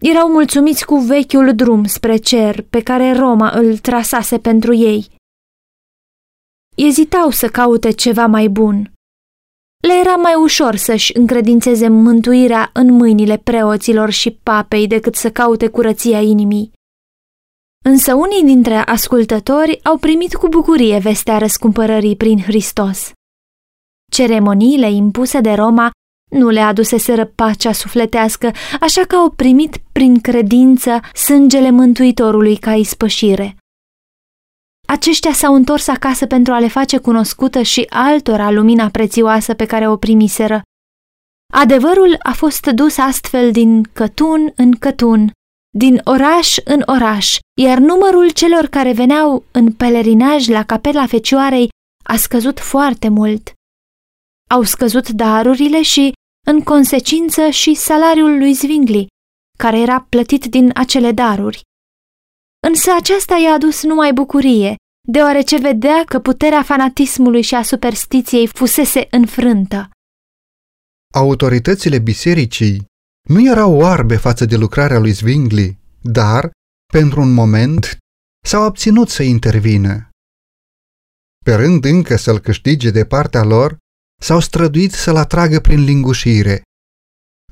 erau 0.05 0.31
mulțumiți 0.31 0.85
cu 0.85 0.97
vechiul 0.97 1.55
drum 1.55 1.85
spre 1.85 2.17
cer 2.17 2.63
pe 2.63 2.83
care 2.83 3.13
Roma 3.13 3.51
îl 3.51 3.79
trasase 3.79 4.39
pentru 4.39 4.75
ei. 4.75 5.07
Ezitau 6.77 7.31
să 7.31 7.49
caute 7.49 7.91
ceva 7.91 8.27
mai 8.27 8.49
bun. 8.49 8.93
Le 9.83 9.93
era 10.01 10.15
mai 10.15 10.35
ușor 10.35 10.77
să-și 10.77 11.17
încredințeze 11.17 11.89
mântuirea 11.89 12.71
în 12.73 12.93
mâinile 12.93 13.37
preoților 13.37 14.11
și 14.11 14.31
papei 14.31 14.87
decât 14.87 15.15
să 15.15 15.31
caute 15.31 15.69
curăția 15.69 16.21
inimii. 16.21 16.73
Însă 17.91 18.15
unii 18.15 18.43
dintre 18.45 18.75
ascultători 18.75 19.85
au 19.85 19.97
primit 19.97 20.35
cu 20.35 20.49
bucurie 20.49 20.99
vestea 20.99 21.39
răscumpărării 21.39 22.17
prin 22.17 22.43
Hristos. 22.43 23.13
Ceremoniile 24.13 24.91
impuse 24.91 25.41
de 25.41 25.53
Roma 25.53 25.91
nu 26.31 26.49
le 26.49 26.61
aduseseră 26.61 27.25
pacea 27.25 27.73
sufletească, 27.73 28.53
așa 28.81 29.03
că 29.05 29.17
au 29.17 29.31
primit 29.31 29.77
prin 29.93 30.21
credință 30.21 31.01
sângele 31.15 31.71
Mântuitorului 31.71 32.57
ca 32.57 32.75
ispășire. 32.75 33.57
Aceștia 34.89 35.33
s-au 35.33 35.55
întors 35.55 35.87
acasă 35.87 36.27
pentru 36.27 36.53
a 36.53 36.59
le 36.59 36.69
face 36.69 36.99
cunoscută 36.99 37.63
și 37.63 37.87
altora 37.89 38.51
lumina 38.51 38.89
prețioasă 38.89 39.55
pe 39.55 39.67
care 39.67 39.89
o 39.89 39.97
primiseră. 39.97 40.63
Adevărul 41.53 42.17
a 42.23 42.33
fost 42.33 42.67
dus 42.67 42.99
astfel 42.99 43.53
din 43.53 43.83
cătun 43.83 44.53
în 44.57 44.73
cătun, 44.73 45.33
din 45.79 46.01
oraș 46.05 46.57
în 46.65 46.83
oraș, 46.87 47.39
iar 47.61 47.79
numărul 47.79 48.31
celor 48.31 48.67
care 48.67 48.93
veneau 48.93 49.45
în 49.51 49.73
pelerinaj 49.73 50.47
la 50.47 50.65
capela 50.65 51.07
Fecioarei 51.07 51.69
a 52.05 52.17
scăzut 52.17 52.59
foarte 52.59 53.09
mult. 53.09 53.53
Au 54.51 54.63
scăzut 54.63 55.09
darurile 55.09 55.83
și, 55.83 56.13
în 56.47 56.63
consecință, 56.63 57.51
și 57.51 57.75
salariul 57.75 58.39
lui 58.39 58.53
Zwingli, 58.53 59.07
care 59.59 59.79
era 59.81 60.07
plătit 60.09 60.45
din 60.45 60.71
acele 60.75 61.13
daruri. 61.13 61.61
Însă 62.67 62.91
aceasta 62.99 63.37
i-a 63.37 63.53
adus 63.53 63.83
numai 63.83 64.13
bucurie, 64.13 64.75
deoarece 65.09 65.57
vedea 65.59 66.05
că 66.05 66.19
puterea 66.19 66.63
fanatismului 66.63 67.43
și 67.43 67.55
a 67.55 67.63
superstiției 67.63 68.47
fusese 68.47 69.07
înfrântă. 69.11 69.91
Autoritățile 71.15 71.99
bisericii 71.99 72.87
nu 73.29 73.47
erau 73.51 73.75
oarbe 73.75 74.17
față 74.17 74.45
de 74.45 74.57
lucrarea 74.57 74.99
lui 74.99 75.11
Zwingli, 75.11 75.79
dar, 76.03 76.51
pentru 76.93 77.21
un 77.21 77.33
moment, 77.33 77.99
s-au 78.47 78.67
obținut 78.67 79.09
să 79.09 79.23
intervină. 79.23 80.09
Pe 81.45 81.55
rând 81.55 81.85
încă 81.85 82.17
să-l 82.17 82.39
câștige 82.39 82.91
de 82.91 83.05
partea 83.05 83.45
lor, 83.45 83.77
s-au 84.23 84.41
străduit 84.41 84.93
să-l 84.93 85.17
atragă 85.17 85.61
prin 85.61 85.85
lingușire. 85.85 86.63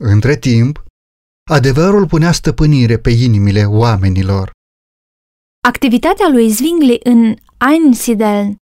Între 0.00 0.36
timp, 0.36 0.84
adevărul 1.50 2.06
punea 2.06 2.32
stăpânire 2.32 2.98
pe 2.98 3.10
inimile 3.10 3.64
oamenilor. 3.64 4.50
Activitatea 5.68 6.28
lui 6.28 6.48
Zwingli 6.48 7.00
în 7.02 7.34
Einsiedeln 7.72 8.56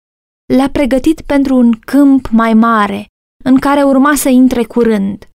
l-a 0.56 0.70
pregătit 0.70 1.20
pentru 1.20 1.56
un 1.56 1.78
câmp 1.78 2.28
mai 2.28 2.54
mare, 2.54 3.06
în 3.44 3.58
care 3.58 3.82
urma 3.82 4.16
să 4.16 4.28
intre 4.28 4.64
curând. 4.64 5.28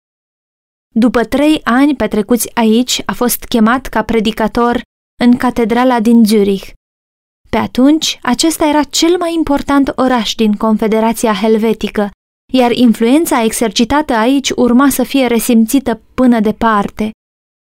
După 1.00 1.24
trei 1.24 1.62
ani 1.64 1.96
petrecuți 1.96 2.56
aici, 2.56 3.02
a 3.06 3.14
fost 3.14 3.44
chemat 3.44 3.88
ca 3.88 4.04
predicator 4.04 4.82
în 5.24 5.38
catedrala 5.38 6.00
din 6.00 6.26
Zurich. 6.26 6.70
Pe 7.50 7.58
atunci, 7.58 8.20
acesta 8.22 8.66
era 8.66 8.84
cel 8.84 9.18
mai 9.18 9.34
important 9.34 9.94
oraș 9.96 10.36
din 10.36 10.54
Confederația 10.54 11.34
Helvetică 11.34 12.10
iar 12.54 12.72
influența 12.72 13.44
exercitată 13.44 14.14
aici 14.14 14.50
urma 14.50 14.90
să 14.90 15.04
fie 15.04 15.26
resimțită 15.26 16.02
până 16.14 16.40
departe. 16.40 17.12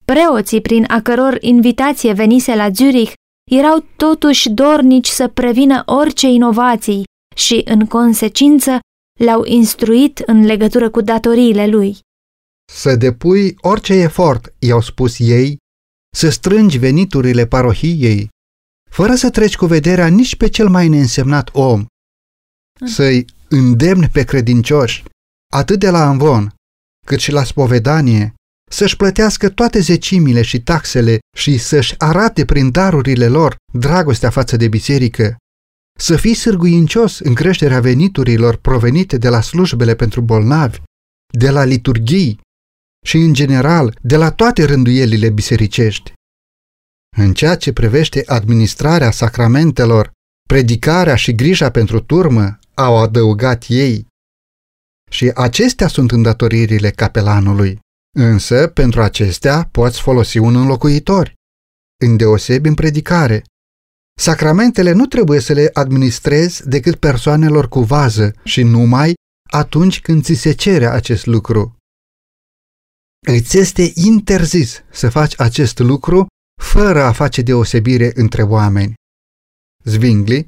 Preoții, 0.05 0.61
prin 0.61 0.85
a 0.87 1.01
căror 1.01 1.37
invitație 1.39 2.13
venise 2.13 2.55
la 2.55 2.69
Zurich, 2.69 3.13
erau 3.51 3.85
totuși 3.97 4.49
dornici 4.49 5.07
să 5.07 5.27
prevină 5.27 5.83
orice 5.85 6.27
inovații 6.27 7.03
și, 7.35 7.61
în 7.65 7.85
consecință, 7.85 8.79
l-au 9.19 9.43
instruit 9.43 10.17
în 10.17 10.45
legătură 10.45 10.89
cu 10.89 11.01
datoriile 11.01 11.67
lui. 11.67 11.97
Să 12.71 12.95
depui 12.95 13.55
orice 13.61 13.93
efort, 13.93 14.53
i-au 14.59 14.81
spus 14.81 15.19
ei, 15.19 15.57
să 16.15 16.29
strângi 16.29 16.77
veniturile 16.77 17.45
parohiei, 17.45 18.29
fără 18.89 19.15
să 19.15 19.29
treci 19.29 19.55
cu 19.55 19.65
vederea 19.65 20.07
nici 20.07 20.35
pe 20.35 20.47
cel 20.49 20.69
mai 20.69 20.87
neînsemnat 20.87 21.49
om, 21.53 21.85
să-i 22.85 23.25
îndemni 23.49 24.09
pe 24.09 24.23
credincioși, 24.23 25.03
atât 25.53 25.79
de 25.79 25.89
la 25.89 26.09
învon, 26.09 26.53
cât 27.05 27.19
și 27.19 27.31
la 27.31 27.43
spovedanie, 27.43 28.33
să-și 28.71 28.97
plătească 28.97 29.49
toate 29.49 29.79
zecimile 29.79 30.41
și 30.41 30.61
taxele 30.61 31.19
și 31.35 31.57
să-și 31.57 31.95
arate 31.97 32.45
prin 32.45 32.71
darurile 32.71 33.27
lor 33.27 33.55
dragostea 33.73 34.29
față 34.29 34.57
de 34.57 34.67
biserică, 34.67 35.37
să 35.99 36.15
fii 36.15 36.33
sârguincios 36.33 37.19
în 37.19 37.33
creșterea 37.33 37.79
veniturilor 37.79 38.55
provenite 38.55 39.17
de 39.17 39.29
la 39.29 39.41
slujbele 39.41 39.95
pentru 39.95 40.21
bolnavi, 40.21 40.81
de 41.37 41.49
la 41.49 41.63
liturghii 41.63 42.39
și, 43.07 43.17
în 43.17 43.33
general, 43.33 43.97
de 44.01 44.15
la 44.15 44.31
toate 44.31 44.63
rânduielile 44.65 45.29
bisericești. 45.29 46.13
În 47.17 47.33
ceea 47.33 47.55
ce 47.55 47.73
privește 47.73 48.23
administrarea 48.25 49.11
sacramentelor, 49.11 50.11
predicarea 50.49 51.15
și 51.15 51.35
grija 51.35 51.71
pentru 51.71 51.99
turmă, 51.99 52.59
au 52.73 52.97
adăugat 52.97 53.65
ei. 53.67 54.07
Și 55.11 55.31
acestea 55.35 55.87
sunt 55.87 56.11
îndatoririle 56.11 56.89
capelanului. 56.89 57.79
Însă, 58.17 58.67
pentru 58.67 59.01
acestea 59.01 59.69
poți 59.71 60.01
folosi 60.01 60.37
un 60.37 60.55
înlocuitor, 60.55 61.33
îndeosebi 62.05 62.67
în 62.67 62.73
predicare. 62.73 63.43
Sacramentele 64.19 64.91
nu 64.91 65.05
trebuie 65.05 65.39
să 65.39 65.53
le 65.53 65.69
administrezi 65.73 66.67
decât 66.69 66.95
persoanelor 66.95 67.67
cu 67.67 67.79
vază 67.79 68.33
și 68.43 68.63
numai 68.63 69.13
atunci 69.51 70.01
când 70.01 70.23
ți 70.23 70.33
se 70.33 70.51
cere 70.51 70.85
acest 70.85 71.25
lucru. 71.25 71.76
Îți 73.29 73.57
este 73.57 73.91
interzis 73.93 74.83
să 74.91 75.09
faci 75.09 75.39
acest 75.39 75.79
lucru 75.79 76.27
fără 76.61 77.03
a 77.03 77.11
face 77.11 77.41
deosebire 77.41 78.11
între 78.15 78.41
oameni. 78.41 78.93
Zwingli 79.83 80.47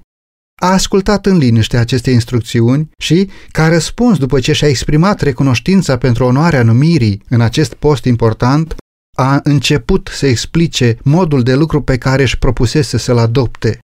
a 0.62 0.72
ascultat 0.72 1.26
în 1.26 1.38
liniște 1.38 1.78
aceste 1.78 2.12
instrucțiuni 2.12 2.90
și, 2.98 3.30
ca 3.52 3.68
răspuns 3.68 4.18
după 4.18 4.40
ce 4.40 4.54
și-a 4.54 4.68
exprimat 4.68 5.22
recunoștința 5.22 5.98
pentru 5.98 6.24
onoarea 6.24 6.64
numirii 6.64 7.24
în 7.30 7.42
acest 7.42 7.74
post 7.74 8.04
important, 8.04 8.76
a 9.18 9.40
început 9.44 10.10
să 10.12 10.26
explice 10.26 10.98
modul 11.04 11.44
de 11.44 11.56
lucru 11.56 11.82
pe 11.82 11.98
care 11.98 12.22
își 12.22 12.38
propusese 12.38 12.98
să-l 12.98 13.18
adopte. 13.18 13.80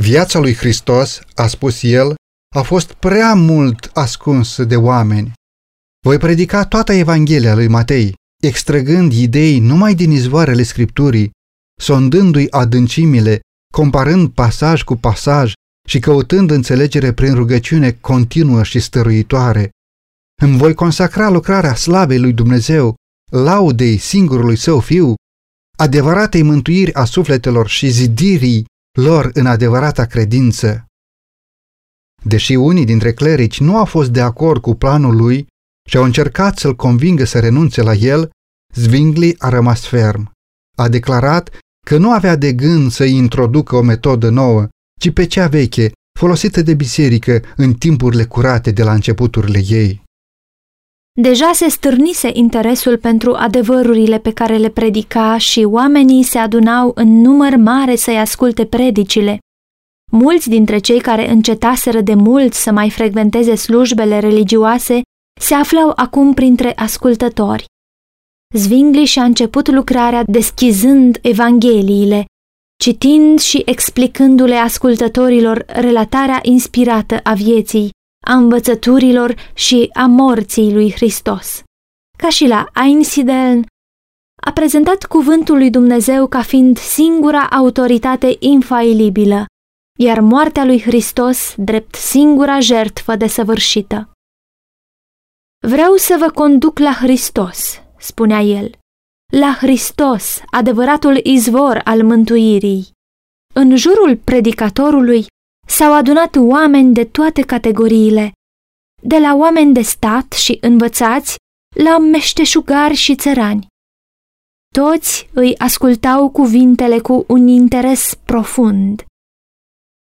Viața 0.00 0.38
lui 0.38 0.54
Hristos, 0.54 1.20
a 1.34 1.46
spus 1.46 1.82
el, 1.82 2.14
a 2.56 2.62
fost 2.62 2.92
prea 2.92 3.34
mult 3.34 3.90
ascuns 3.94 4.62
de 4.62 4.76
oameni. 4.76 5.32
Voi 6.04 6.18
predica 6.18 6.64
toată 6.64 6.92
Evanghelia 6.92 7.54
lui 7.54 7.68
Matei, 7.68 8.14
extrăgând 8.42 9.12
idei 9.12 9.58
numai 9.58 9.94
din 9.94 10.10
izvoarele 10.10 10.62
Scripturii, 10.62 11.30
sondându-i 11.80 12.46
adâncimile, 12.50 13.40
comparând 13.72 14.28
pasaj 14.28 14.82
cu 14.82 14.96
pasaj 14.96 15.52
și 15.88 15.98
căutând 15.98 16.50
înțelegere 16.50 17.12
prin 17.12 17.34
rugăciune 17.34 17.92
continuă 17.92 18.62
și 18.62 18.80
stăruitoare. 18.80 19.70
Îmi 20.42 20.56
voi 20.56 20.74
consacra 20.74 21.28
lucrarea 21.30 21.74
slavei 21.74 22.18
lui 22.18 22.32
Dumnezeu, 22.32 22.94
laudei 23.32 23.96
singurului 23.96 24.56
său 24.56 24.80
fiu, 24.80 25.14
adevăratei 25.78 26.42
mântuiri 26.42 26.94
a 26.94 27.04
sufletelor 27.04 27.68
și 27.68 27.88
zidirii 27.88 28.64
lor 28.98 29.30
în 29.34 29.46
adevărata 29.46 30.04
credință. 30.04 30.84
Deși 32.22 32.54
unii 32.54 32.84
dintre 32.84 33.12
clerici 33.12 33.60
nu 33.60 33.76
au 33.76 33.84
fost 33.84 34.10
de 34.10 34.20
acord 34.20 34.60
cu 34.60 34.74
planul 34.74 35.16
lui 35.16 35.46
și 35.88 35.96
au 35.96 36.04
încercat 36.04 36.58
să-l 36.58 36.74
convingă 36.74 37.24
să 37.24 37.38
renunțe 37.38 37.82
la 37.82 37.92
el, 37.92 38.30
Zwingli 38.74 39.34
a 39.38 39.48
rămas 39.48 39.86
ferm. 39.86 40.32
A 40.76 40.88
declarat 40.88 41.58
că 41.86 41.96
nu 41.96 42.10
avea 42.10 42.36
de 42.36 42.52
gând 42.52 42.90
să 42.90 43.04
introducă 43.04 43.76
o 43.76 43.82
metodă 43.82 44.28
nouă, 44.28 44.68
ci 45.00 45.12
pe 45.12 45.26
cea 45.26 45.46
veche, 45.46 45.92
folosită 46.18 46.62
de 46.62 46.74
biserică 46.74 47.42
în 47.56 47.74
timpurile 47.74 48.24
curate 48.24 48.70
de 48.70 48.82
la 48.82 48.92
începuturile 48.92 49.62
ei. 49.68 50.02
Deja 51.20 51.50
se 51.52 51.68
stârnise 51.68 52.30
interesul 52.32 52.98
pentru 52.98 53.32
adevărurile 53.32 54.18
pe 54.18 54.32
care 54.32 54.56
le 54.56 54.68
predica 54.68 55.38
și 55.38 55.64
oamenii 55.64 56.22
se 56.22 56.38
adunau 56.38 56.92
în 56.94 57.20
număr 57.20 57.56
mare 57.56 57.96
să-i 57.96 58.18
asculte 58.18 58.64
predicile. 58.66 59.38
Mulți 60.12 60.48
dintre 60.48 60.78
cei 60.78 61.00
care 61.00 61.30
încetaseră 61.30 62.00
de 62.00 62.14
mult 62.14 62.52
să 62.52 62.72
mai 62.72 62.90
frecventeze 62.90 63.54
slujbele 63.54 64.18
religioase 64.18 65.02
se 65.40 65.54
aflau 65.54 65.92
acum 65.96 66.34
printre 66.34 66.72
ascultători. 66.76 67.64
Zvingli 68.54 69.04
și-a 69.04 69.24
început 69.24 69.68
lucrarea 69.68 70.22
deschizând 70.26 71.18
evangheliile, 71.22 72.24
citind 72.82 73.38
și 73.38 73.62
explicându-le 73.64 74.54
ascultătorilor 74.54 75.64
relatarea 75.66 76.38
inspirată 76.42 77.20
a 77.22 77.34
vieții, 77.34 77.90
a 78.26 78.34
învățăturilor 78.34 79.34
și 79.54 79.90
a 79.92 80.06
morții 80.06 80.72
lui 80.72 80.92
Hristos. 80.92 81.62
Ca 82.18 82.28
și 82.28 82.46
la 82.46 82.66
Einsiedeln, 82.84 83.66
a 84.42 84.52
prezentat 84.52 85.04
cuvântul 85.04 85.56
lui 85.56 85.70
Dumnezeu 85.70 86.26
ca 86.26 86.42
fiind 86.42 86.78
singura 86.78 87.48
autoritate 87.48 88.36
infailibilă, 88.38 89.44
iar 89.98 90.20
moartea 90.20 90.64
lui 90.64 90.80
Hristos 90.80 91.54
drept 91.56 91.94
singura 91.94 92.60
jertfă 92.60 93.16
desăvârșită. 93.16 94.13
Vreau 95.66 95.96
să 95.96 96.16
vă 96.18 96.30
conduc 96.30 96.78
la 96.78 96.92
Hristos, 96.92 97.82
spunea 97.98 98.40
el, 98.40 98.70
la 99.32 99.56
Hristos, 99.60 100.40
adevăratul 100.50 101.20
izvor 101.22 101.80
al 101.84 102.02
mântuirii. 102.02 102.90
În 103.54 103.76
jurul 103.76 104.16
predicatorului 104.16 105.26
s-au 105.66 105.92
adunat 105.92 106.36
oameni 106.36 106.94
de 106.94 107.04
toate 107.04 107.42
categoriile, 107.42 108.32
de 109.02 109.18
la 109.18 109.34
oameni 109.34 109.74
de 109.74 109.80
stat 109.80 110.32
și 110.32 110.58
învățați 110.60 111.36
la 111.76 111.98
meșteșugari 111.98 112.94
și 112.94 113.14
țărani. 113.14 113.66
Toți 114.74 115.28
îi 115.32 115.58
ascultau 115.58 116.30
cuvintele 116.30 116.98
cu 116.98 117.24
un 117.28 117.46
interes 117.46 118.14
profund. 118.14 119.04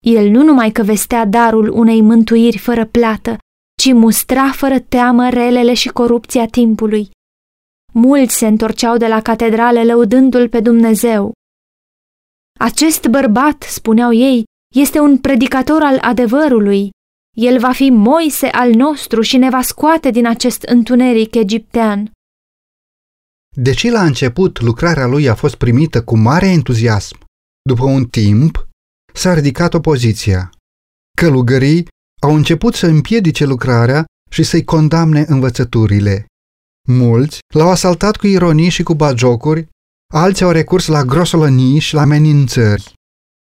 El 0.06 0.30
nu 0.30 0.44
numai 0.44 0.72
că 0.72 0.84
vestea 0.84 1.26
darul 1.26 1.70
unei 1.70 2.02
mântuiri 2.02 2.58
fără 2.58 2.86
plată, 2.86 3.38
ci 3.86 3.94
mustra 3.94 4.52
fără 4.52 4.80
teamă 4.80 5.30
relele 5.30 5.74
și 5.74 5.90
corupția 5.90 6.46
timpului. 6.46 7.10
Mulți 7.94 8.36
se 8.36 8.48
întorceau 8.48 8.98
de 8.98 9.08
la 9.08 9.22
catedrale 9.22 9.84
lăudându-l 9.84 10.50
pe 10.50 10.60
Dumnezeu. 10.60 11.34
Acest 12.60 13.08
bărbat, 13.08 13.62
spuneau 13.62 14.14
ei, 14.14 14.44
este 14.76 15.00
un 15.00 15.18
predicator 15.18 15.82
al 15.82 15.98
adevărului. 16.02 16.90
El 17.38 17.60
va 17.60 17.72
fi 17.72 17.90
Moise 17.90 18.48
al 18.48 18.72
nostru 18.72 19.22
și 19.22 19.38
ne 19.38 19.50
va 19.50 19.62
scoate 19.62 20.10
din 20.10 20.28
acest 20.28 20.62
întuneric 20.62 21.36
egiptean. 21.36 22.12
Deși 23.56 23.90
la 23.90 24.04
început 24.04 24.62
lucrarea 24.62 25.06
lui 25.06 25.30
a 25.30 25.36
fost 25.36 25.56
primită 25.56 26.04
cu 26.04 26.18
mare 26.18 26.48
entuziasm, 26.48 27.18
după 27.70 27.84
un 27.84 28.06
timp 28.06 28.68
s-a 29.14 29.34
ridicat 29.34 29.74
opoziția. 29.74 30.50
Călugării 31.18 31.88
au 32.26 32.36
început 32.36 32.74
să 32.74 32.88
împiedice 32.88 33.46
lucrarea 33.46 34.06
și 34.32 34.44
să-i 34.44 34.64
condamne 34.64 35.26
învățăturile. 35.28 36.26
Mulți 36.88 37.40
l-au 37.54 37.70
asaltat 37.70 38.16
cu 38.16 38.28
ironii 38.28 38.70
și 38.70 38.84
cu 38.84 38.94
bagiocuri, 38.96 39.68
alții 40.14 40.46
au 40.46 40.52
recurs 40.52 40.86
la 40.88 41.04
grosolănii 41.04 41.80
și 41.80 41.94
la 41.94 42.02
amenințări. 42.02 42.94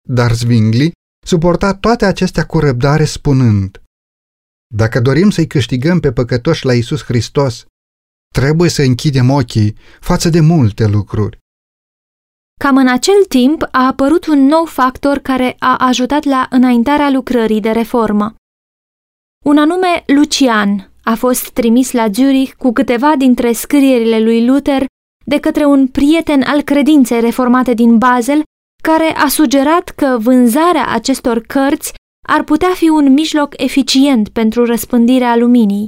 Dar 0.08 0.32
Zwingli 0.32 0.92
suporta 1.26 1.74
toate 1.74 2.04
acestea 2.04 2.46
cu 2.46 2.58
răbdare 2.58 3.04
spunând 3.04 3.82
Dacă 4.74 5.00
dorim 5.00 5.30
să-i 5.30 5.46
câștigăm 5.46 6.00
pe 6.00 6.12
păcătoși 6.12 6.64
la 6.64 6.74
Isus 6.74 7.04
Hristos, 7.04 7.64
trebuie 8.34 8.70
să 8.70 8.82
închidem 8.82 9.30
ochii 9.30 9.76
față 10.00 10.28
de 10.28 10.40
multe 10.40 10.86
lucruri. 10.86 11.38
Cam 12.60 12.76
în 12.76 12.88
acel 12.88 13.24
timp 13.28 13.62
a 13.70 13.86
apărut 13.86 14.26
un 14.26 14.38
nou 14.46 14.64
factor 14.64 15.18
care 15.18 15.56
a 15.58 15.76
ajutat 15.76 16.24
la 16.24 16.46
înaintarea 16.50 17.10
lucrării 17.10 17.60
de 17.60 17.70
reformă. 17.70 18.34
Un 19.46 19.58
anume 19.58 20.02
Lucian, 20.06 20.90
a 21.02 21.14
fost 21.14 21.50
trimis 21.50 21.92
la 21.92 22.10
Zurich 22.10 22.52
cu 22.52 22.72
câteva 22.72 23.16
dintre 23.16 23.52
scrierile 23.52 24.20
lui 24.20 24.46
Luther 24.46 24.84
de 25.24 25.40
către 25.40 25.64
un 25.64 25.86
prieten 25.86 26.42
al 26.42 26.62
credinței 26.62 27.20
reformate 27.20 27.74
din 27.74 27.98
Basel, 27.98 28.42
care 28.82 29.16
a 29.16 29.28
sugerat 29.28 29.88
că 29.88 30.18
vânzarea 30.20 30.88
acestor 30.88 31.40
cărți 31.40 31.94
ar 32.28 32.42
putea 32.44 32.70
fi 32.74 32.88
un 32.88 33.12
mijloc 33.12 33.62
eficient 33.62 34.28
pentru 34.28 34.64
răspândirea 34.64 35.36
luminii. 35.36 35.86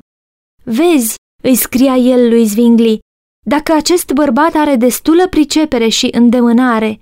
Vezi, 0.64 1.14
îi 1.42 1.54
scria 1.54 1.96
el 1.96 2.28
lui 2.28 2.44
Zwingli, 2.44 2.98
dacă 3.46 3.72
acest 3.72 4.12
bărbat 4.12 4.54
are 4.54 4.76
destulă 4.76 5.28
pricepere 5.28 5.88
și 5.88 6.08
îndemânare. 6.12 6.98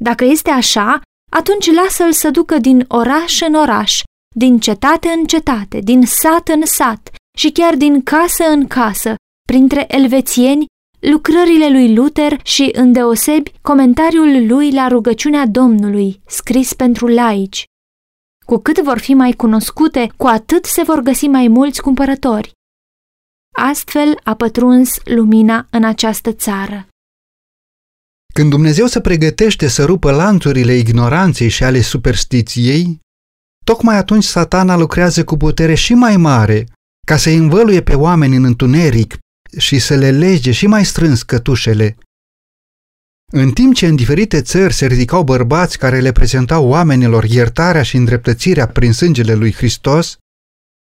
Dacă 0.00 0.24
este 0.24 0.50
așa, 0.50 1.00
atunci 1.30 1.72
lasă-l 1.72 2.12
să 2.12 2.30
ducă 2.30 2.58
din 2.58 2.84
oraș 2.88 3.40
în 3.40 3.54
oraș, 3.54 4.02
din 4.36 4.58
cetate 4.58 5.08
în 5.08 5.24
cetate, 5.24 5.80
din 5.80 6.06
sat 6.06 6.48
în 6.48 6.66
sat 6.66 7.10
și 7.38 7.50
chiar 7.50 7.74
din 7.74 8.02
casă 8.02 8.44
în 8.44 8.66
casă, 8.66 9.14
printre 9.42 9.84
elvețieni, 9.88 10.66
lucrările 10.98 11.70
lui 11.70 11.94
Luther 11.94 12.40
și, 12.42 12.70
îndeosebi, 12.72 13.52
comentariul 13.60 14.46
lui 14.46 14.72
la 14.72 14.88
rugăciunea 14.88 15.46
Domnului, 15.46 16.20
scris 16.26 16.72
pentru 16.72 17.06
laici. 17.06 17.64
Cu 18.46 18.58
cât 18.58 18.82
vor 18.82 18.98
fi 18.98 19.14
mai 19.14 19.32
cunoscute, 19.32 20.12
cu 20.16 20.26
atât 20.26 20.64
se 20.64 20.82
vor 20.82 21.00
găsi 21.00 21.26
mai 21.26 21.48
mulți 21.48 21.82
cumpărători. 21.82 22.52
Astfel 23.56 24.20
a 24.24 24.34
pătruns 24.34 25.00
lumina 25.04 25.66
în 25.70 25.84
această 25.84 26.32
țară. 26.32 26.88
Când 28.34 28.50
Dumnezeu 28.50 28.86
se 28.86 29.00
pregătește 29.00 29.68
să 29.68 29.84
rupă 29.84 30.10
lanțurile 30.10 30.72
ignoranței 30.72 31.48
și 31.48 31.64
ale 31.64 31.80
superstiției, 31.80 33.00
tocmai 33.68 33.96
atunci 33.96 34.24
satana 34.24 34.76
lucrează 34.76 35.24
cu 35.24 35.36
putere 35.36 35.74
și 35.74 35.94
mai 35.94 36.16
mare 36.16 36.66
ca 37.06 37.16
să 37.16 37.30
învăluie 37.30 37.82
pe 37.82 37.94
oameni 37.94 38.36
în 38.36 38.44
întuneric 38.44 39.18
și 39.58 39.78
să 39.78 39.94
le 39.94 40.10
lege 40.10 40.52
și 40.52 40.66
mai 40.66 40.84
strâns 40.84 41.22
cătușele. 41.22 41.96
În 43.32 43.50
timp 43.50 43.74
ce 43.74 43.86
în 43.86 43.96
diferite 43.96 44.42
țări 44.42 44.74
se 44.74 44.86
ridicau 44.86 45.24
bărbați 45.24 45.78
care 45.78 46.00
le 46.00 46.12
prezentau 46.12 46.68
oamenilor 46.68 47.24
iertarea 47.24 47.82
și 47.82 47.96
îndreptățirea 47.96 48.68
prin 48.68 48.92
sângele 48.92 49.34
lui 49.34 49.52
Hristos, 49.52 50.16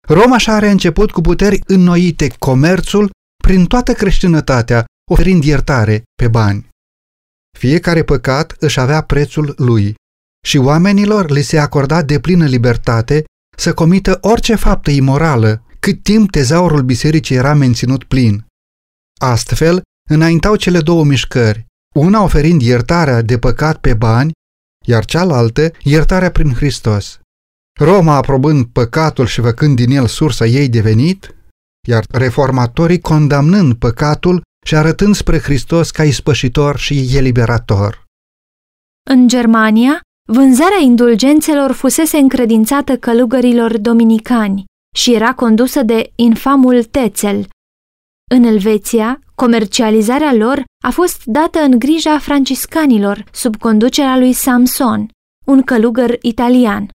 Roma 0.09 0.39
și 0.39 0.51
are 0.51 0.71
început 0.71 1.11
cu 1.11 1.21
puteri 1.21 1.61
înnoite 1.67 2.29
comerțul 2.39 3.11
prin 3.43 3.67
toată 3.67 3.93
creștinătatea, 3.93 4.85
oferind 5.11 5.45
iertare 5.45 6.03
pe 6.15 6.29
bani. 6.29 6.69
Fiecare 7.59 8.03
păcat 8.03 8.57
își 8.59 8.81
avea 8.81 9.01
prețul 9.01 9.55
lui 9.57 9.95
și 10.47 10.57
oamenilor 10.57 11.31
li 11.31 11.43
se 11.43 11.59
acorda 11.59 12.03
de 12.03 12.21
plină 12.21 12.47
libertate 12.47 13.25
să 13.57 13.75
comită 13.75 14.19
orice 14.21 14.55
faptă 14.55 14.91
imorală, 14.91 15.65
cât 15.81 16.03
timp 16.03 16.31
tezaurul 16.31 16.83
bisericii 16.83 17.37
era 17.37 17.55
menținut 17.55 18.05
plin. 18.05 18.47
Astfel, 19.21 19.83
înaintau 20.11 20.57
cele 20.57 20.81
două 20.81 21.05
mișcări, 21.05 21.67
una 21.95 22.23
oferind 22.23 22.63
iertarea 22.63 23.23
de 23.23 23.39
păcat 23.39 23.79
pe 23.79 23.95
bani, 23.95 24.33
iar 24.87 25.05
cealaltă 25.05 25.71
iertarea 25.83 26.31
prin 26.31 26.55
Hristos. 26.55 27.21
Roma 27.81 28.15
aprobând 28.15 28.67
păcatul 28.67 29.27
și 29.27 29.41
făcând 29.41 29.77
din 29.77 29.91
el 29.91 30.07
sursa 30.07 30.47
ei 30.47 30.69
de 30.69 30.81
venit, 30.81 31.35
iar 31.89 32.05
reformatorii 32.11 33.01
condamnând 33.01 33.75
păcatul 33.75 34.43
și 34.67 34.77
arătând 34.77 35.15
spre 35.15 35.39
Hristos 35.39 35.91
ca 35.91 36.05
ispășitor 36.05 36.79
și 36.79 37.17
eliberator. 37.17 38.05
În 39.11 39.29
Germania, 39.29 40.01
vânzarea 40.33 40.79
indulgențelor 40.81 41.73
fusese 41.73 42.19
încredințată 42.19 42.97
călugărilor 42.97 43.79
dominicani 43.79 44.65
și 44.97 45.15
era 45.15 45.35
condusă 45.35 45.83
de 45.83 46.13
infamul 46.15 46.85
Tețel. 46.85 47.49
În 48.31 48.43
Elveția, 48.43 49.21
comercializarea 49.35 50.35
lor 50.35 50.65
a 50.85 50.91
fost 50.91 51.25
dată 51.25 51.61
în 51.61 51.79
grija 51.79 52.19
franciscanilor 52.19 53.25
sub 53.33 53.57
conducerea 53.57 54.19
lui 54.19 54.33
Samson, 54.33 55.09
un 55.47 55.63
călugăr 55.63 56.17
italian. 56.21 56.89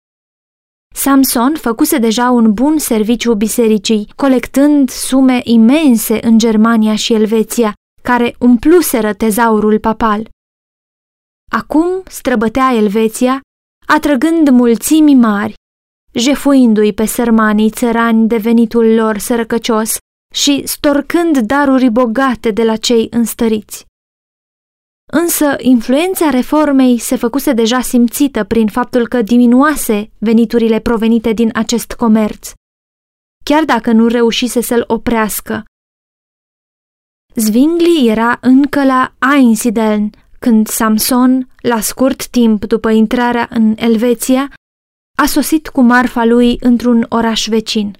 Samson 0.95 1.55
făcuse 1.55 1.99
deja 1.99 2.31
un 2.31 2.53
bun 2.53 2.79
serviciu 2.79 3.35
bisericii, 3.35 4.13
colectând 4.17 4.91
sume 4.91 5.41
imense 5.45 6.19
în 6.27 6.39
Germania 6.39 6.95
și 6.95 7.13
Elveția, 7.13 7.73
care 8.03 8.35
umpluseră 8.39 9.13
tezaurul 9.13 9.79
papal. 9.79 10.33
Acum 11.55 12.03
străbătea 12.07 12.73
Elveția, 12.73 13.41
atrăgând 13.87 14.49
mulțimi 14.49 15.15
mari, 15.15 15.55
jefuindu-i 16.13 16.93
pe 16.93 17.05
sărmanii 17.05 17.71
țărani 17.71 18.29
de 18.29 18.37
venitul 18.37 18.95
lor 18.95 19.19
sărăcăcios 19.19 19.97
și 20.35 20.67
storcând 20.67 21.39
daruri 21.39 21.91
bogate 21.91 22.51
de 22.51 22.63
la 22.65 22.77
cei 22.77 23.07
înstăriți. 23.11 23.85
Însă, 25.13 25.57
influența 25.59 26.31
reformei 26.31 26.99
se 26.99 27.17
făcuse 27.17 27.53
deja 27.53 27.81
simțită 27.81 28.45
prin 28.45 28.69
faptul 28.69 29.09
că 29.09 29.23
diminuase 29.23 30.11
veniturile 30.19 30.81
provenite 30.81 31.33
din 31.33 31.51
acest 31.53 31.93
comerț, 31.93 32.53
chiar 33.45 33.65
dacă 33.65 33.93
nu 33.93 34.07
reușise 34.07 34.61
să-l 34.61 34.85
oprească. 34.87 35.65
Zwingli 37.35 38.09
era 38.09 38.39
încă 38.41 38.85
la 38.85 39.15
Einsiedeln, 39.35 40.11
când 40.45 40.67
Samson, 40.67 41.49
la 41.63 41.81
scurt 41.81 42.27
timp 42.27 42.65
după 42.65 42.91
intrarea 42.91 43.49
în 43.51 43.75
Elveția, 43.77 44.53
a 45.19 45.27
sosit 45.27 45.69
cu 45.69 45.81
marfa 45.81 46.25
lui 46.25 46.57
într-un 46.61 47.07
oraș 47.09 47.49
vecin. 47.49 47.97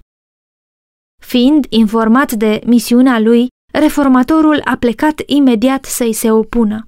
Fiind 1.21 1.65
informat 1.69 2.31
de 2.31 2.61
misiunea 2.65 3.19
lui, 3.19 3.47
reformatorul 3.73 4.61
a 4.63 4.75
plecat 4.77 5.21
imediat 5.25 5.85
să-i 5.85 6.13
se 6.13 6.31
opună. 6.31 6.85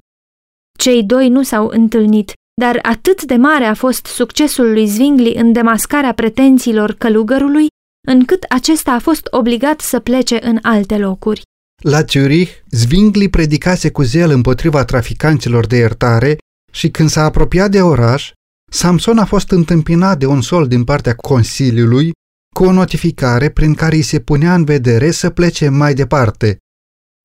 Cei 0.79 1.03
doi 1.03 1.29
nu 1.29 1.43
s-au 1.43 1.67
întâlnit, 1.67 2.33
dar 2.61 2.79
atât 2.81 3.23
de 3.23 3.35
mare 3.35 3.65
a 3.65 3.73
fost 3.73 4.05
succesul 4.05 4.71
lui 4.71 4.85
Zwingli 4.85 5.33
în 5.35 5.51
demascarea 5.51 6.13
pretențiilor 6.13 6.91
călugărului, 6.93 7.67
încât 8.07 8.43
acesta 8.43 8.91
a 8.91 8.99
fost 8.99 9.27
obligat 9.31 9.79
să 9.79 9.99
plece 9.99 10.45
în 10.45 10.59
alte 10.61 10.97
locuri. 10.97 11.41
La 11.83 12.01
Zurich, 12.01 12.51
Zwingli 12.69 13.29
predicase 13.29 13.91
cu 13.91 14.03
zel 14.03 14.29
împotriva 14.29 14.85
traficanților 14.85 15.67
de 15.67 15.77
iertare 15.77 16.37
și 16.71 16.89
când 16.89 17.09
s-a 17.09 17.23
apropiat 17.23 17.71
de 17.71 17.81
oraș, 17.81 18.31
Samson 18.71 19.17
a 19.17 19.25
fost 19.25 19.51
întâmpinat 19.51 20.19
de 20.19 20.25
un 20.25 20.41
sol 20.41 20.67
din 20.67 20.83
partea 20.83 21.15
Consiliului 21.15 22.11
cu 22.55 22.63
o 22.63 22.71
notificare 22.71 23.49
prin 23.49 23.73
care 23.73 23.95
îi 23.95 24.01
se 24.01 24.19
punea 24.19 24.53
în 24.53 24.63
vedere 24.63 25.11
să 25.11 25.29
plece 25.29 25.69
mai 25.69 25.93
departe. 25.93 26.57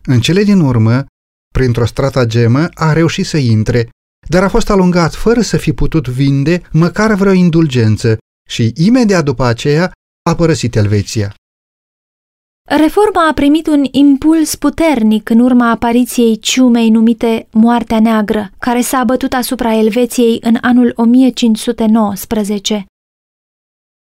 În 0.05 0.21
cele 0.21 0.43
din 0.43 0.61
urmă, 0.61 1.05
printr-o 1.55 1.87
stratagemă, 1.87 2.69
a 2.75 2.93
reușit 2.93 3.27
să 3.27 3.37
intre, 3.37 3.89
dar 4.29 4.43
a 4.43 4.49
fost 4.49 4.71
alungat 4.71 5.15
fără 5.15 5.41
să 5.41 5.57
fi 5.57 5.73
putut 5.73 6.09
vinde 6.09 6.63
măcar 6.73 7.15
vreo 7.15 7.33
indulgență 7.33 8.19
și 8.49 8.73
imediat 8.77 9.25
după 9.25 9.45
aceea 9.45 9.93
a 10.31 10.35
părăsit 10.35 10.77
Elveția. 10.77 11.35
Reforma 12.71 13.29
a 13.29 13.33
primit 13.33 13.67
un 13.67 13.85
impuls 13.91 14.55
puternic 14.55 15.29
în 15.31 15.39
urma 15.39 15.71
apariției 15.71 16.39
ciumei 16.39 16.91
numite 16.91 17.49
Moartea 17.53 18.01
Neagră, 18.01 18.51
care 18.59 18.81
s-a 18.81 18.99
abătut 18.99 19.33
asupra 19.33 19.75
Elveției 19.75 20.39
în 20.41 20.57
anul 20.61 20.93
1519. 20.97 22.87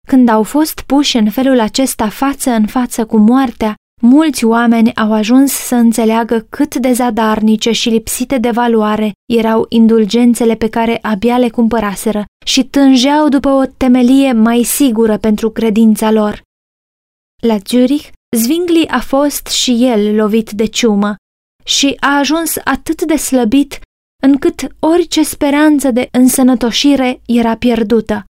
Când 0.09 0.29
au 0.29 0.42
fost 0.42 0.81
puși 0.81 1.16
în 1.16 1.31
felul 1.31 1.61
acesta 1.61 2.09
față 2.09 2.51
în 2.51 2.66
față 2.66 3.07
cu 3.07 3.16
moartea, 3.16 3.75
mulți 4.03 4.44
oameni 4.44 4.94
au 4.94 5.12
ajuns 5.12 5.53
să 5.53 5.75
înțeleagă 5.75 6.46
cât 6.48 6.75
de 6.75 6.92
zadarnice 6.92 7.70
și 7.72 7.88
lipsite 7.88 8.38
de 8.38 8.51
valoare 8.51 9.12
erau 9.33 9.66
indulgențele 9.68 10.55
pe 10.55 10.68
care 10.68 10.98
abia 11.03 11.38
le 11.38 11.48
cumpăraseră 11.48 12.25
și 12.46 12.64
tângeau 12.64 13.29
după 13.29 13.48
o 13.48 13.64
temelie 13.77 14.33
mai 14.33 14.62
sigură 14.62 15.16
pentru 15.18 15.51
credința 15.51 16.11
lor. 16.11 16.42
La 17.40 17.57
Zurich, 17.66 18.09
Zwingli 18.37 18.87
a 18.87 19.01
fost 19.01 19.47
și 19.47 19.85
el 19.85 20.14
lovit 20.14 20.51
de 20.51 20.66
ciumă 20.66 21.14
și 21.64 21.97
a 22.01 22.16
ajuns 22.18 22.57
atât 22.64 23.03
de 23.03 23.16
slăbit 23.16 23.81
încât 24.23 24.75
orice 24.79 25.23
speranță 25.23 25.90
de 25.90 26.09
însănătoșire 26.12 27.21
era 27.27 27.57
pierdută, 27.57 28.25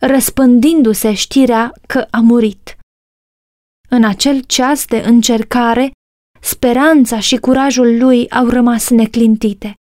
răspândindu-se 0.00 1.14
știrea 1.14 1.72
că 1.86 2.06
a 2.10 2.20
murit. 2.20 2.76
În 3.88 4.04
acel 4.04 4.42
ceas 4.42 4.84
de 4.86 4.98
încercare, 4.98 5.90
speranța 6.40 7.20
și 7.20 7.36
curajul 7.36 7.98
lui 7.98 8.30
au 8.30 8.48
rămas 8.48 8.88
neclintite. 8.88 9.74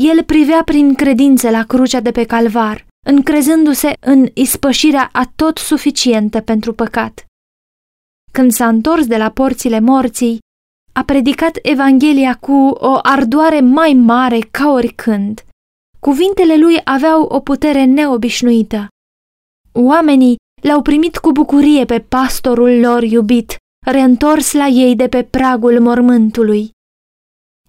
El 0.00 0.24
privea 0.24 0.62
prin 0.64 0.94
credință 0.94 1.50
la 1.50 1.64
crucea 1.64 2.00
de 2.00 2.10
pe 2.10 2.24
calvar, 2.24 2.86
încrezându-se 3.06 3.92
în 4.00 4.28
ispășirea 4.34 5.08
atot 5.12 5.58
suficientă 5.58 6.40
pentru 6.40 6.72
păcat. 6.72 7.27
Când 8.38 8.52
s-a 8.52 8.68
întors 8.68 9.06
de 9.06 9.16
la 9.16 9.30
porțile 9.30 9.80
morții, 9.80 10.38
a 10.92 11.04
predicat 11.04 11.58
Evanghelia 11.62 12.34
cu 12.34 12.52
o 12.68 12.98
ardoare 13.02 13.60
mai 13.60 13.92
mare 13.92 14.38
ca 14.50 14.70
oricând. 14.70 15.44
Cuvintele 16.00 16.56
lui 16.56 16.80
aveau 16.84 17.22
o 17.22 17.40
putere 17.40 17.84
neobișnuită. 17.84 18.88
Oamenii 19.72 20.36
l-au 20.62 20.82
primit 20.82 21.16
cu 21.16 21.32
bucurie 21.32 21.84
pe 21.84 22.00
pastorul 22.00 22.80
lor 22.80 23.02
iubit, 23.02 23.56
reîntors 23.86 24.52
la 24.52 24.66
ei 24.66 24.96
de 24.96 25.08
pe 25.08 25.22
pragul 25.22 25.80
mormântului. 25.80 26.70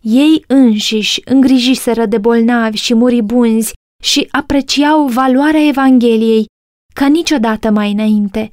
Ei 0.02 0.44
înșiși 0.48 1.22
îngrijiseră 1.26 2.06
de 2.06 2.18
bolnavi 2.18 2.78
și 2.78 2.94
muribunzi 2.94 3.74
și 4.04 4.28
apreciau 4.32 5.08
valoarea 5.08 5.68
Evangheliei 5.68 6.46
ca 6.94 7.08
niciodată 7.08 7.72
mai 7.72 7.92
înainte. 7.92 8.52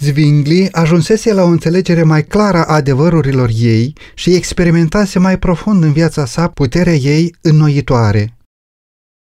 Zwingli 0.00 0.68
ajunsese 0.72 1.32
la 1.32 1.42
o 1.42 1.46
înțelegere 1.46 2.02
mai 2.02 2.24
clară 2.24 2.64
a 2.64 2.74
adevărurilor 2.74 3.50
ei 3.52 3.92
și 4.14 4.34
experimentase 4.34 5.18
mai 5.18 5.38
profund 5.38 5.82
în 5.82 5.92
viața 5.92 6.24
sa 6.24 6.48
puterea 6.48 6.94
ei 6.94 7.34
înnoitoare. 7.40 8.36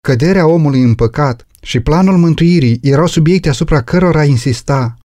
Căderea 0.01 0.47
omului 0.47 0.83
în 0.83 0.95
păcat 0.95 1.47
și 1.63 1.81
planul 1.81 2.17
mântuirii 2.17 2.79
erau 2.83 3.07
subiecte 3.07 3.49
asupra 3.49 3.83
cărora 3.83 4.25
insista. 4.25 4.99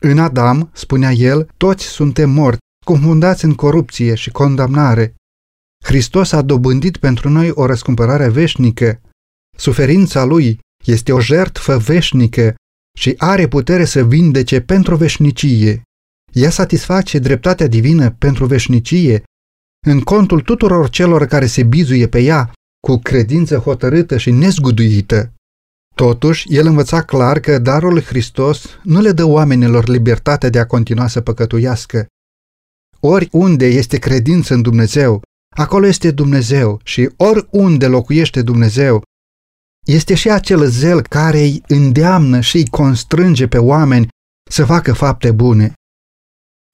În 0.00 0.18
Adam, 0.18 0.70
spunea 0.72 1.12
el, 1.12 1.48
toți 1.56 1.84
suntem 1.84 2.30
morți, 2.30 2.60
confundați 2.86 3.44
în 3.44 3.54
corupție 3.54 4.14
și 4.14 4.30
condamnare. 4.30 5.14
Hristos 5.84 6.32
a 6.32 6.42
dobândit 6.42 6.96
pentru 6.96 7.28
noi 7.28 7.50
o 7.50 7.66
răscumpărare 7.66 8.28
veșnică. 8.28 9.00
Suferința 9.56 10.24
lui 10.24 10.58
este 10.84 11.12
o 11.12 11.20
jertfă 11.20 11.76
veșnică 11.76 12.54
și 13.00 13.14
are 13.18 13.48
putere 13.48 13.84
să 13.84 14.04
vindece 14.04 14.60
pentru 14.60 14.96
veșnicie. 14.96 15.82
Ea 16.32 16.50
satisface 16.50 17.18
dreptatea 17.18 17.66
divină 17.66 18.10
pentru 18.10 18.46
veșnicie 18.46 19.22
în 19.86 20.00
contul 20.00 20.40
tuturor 20.40 20.88
celor 20.88 21.26
care 21.26 21.46
se 21.46 21.62
bizuie 21.62 22.06
pe 22.08 22.20
ea 22.22 22.52
cu 22.86 22.96
credință 22.96 23.56
hotărâtă 23.56 24.16
și 24.16 24.30
nezguduită. 24.30 25.32
Totuși, 25.94 26.54
el 26.56 26.66
învăța 26.66 27.02
clar 27.02 27.40
că 27.40 27.58
darul 27.58 27.92
lui 27.92 28.02
Hristos 28.02 28.66
nu 28.82 29.00
le 29.00 29.12
dă 29.12 29.24
oamenilor 29.24 29.88
libertatea 29.88 30.48
de 30.48 30.58
a 30.58 30.66
continua 30.66 31.06
să 31.06 31.20
păcătuiască. 31.20 32.06
Oriunde 33.00 33.66
este 33.66 33.98
credință 33.98 34.54
în 34.54 34.62
Dumnezeu, 34.62 35.22
acolo 35.56 35.86
este 35.86 36.10
Dumnezeu 36.10 36.80
și 36.84 37.10
oriunde 37.16 37.86
locuiește 37.86 38.42
Dumnezeu, 38.42 39.02
este 39.86 40.14
și 40.14 40.30
acel 40.30 40.64
zel 40.66 41.02
care 41.02 41.38
îi 41.38 41.62
îndeamnă 41.66 42.40
și 42.40 42.56
îi 42.56 42.66
constrânge 42.66 43.46
pe 43.46 43.58
oameni 43.58 44.08
să 44.50 44.64
facă 44.64 44.92
fapte 44.92 45.32
bune. 45.32 45.72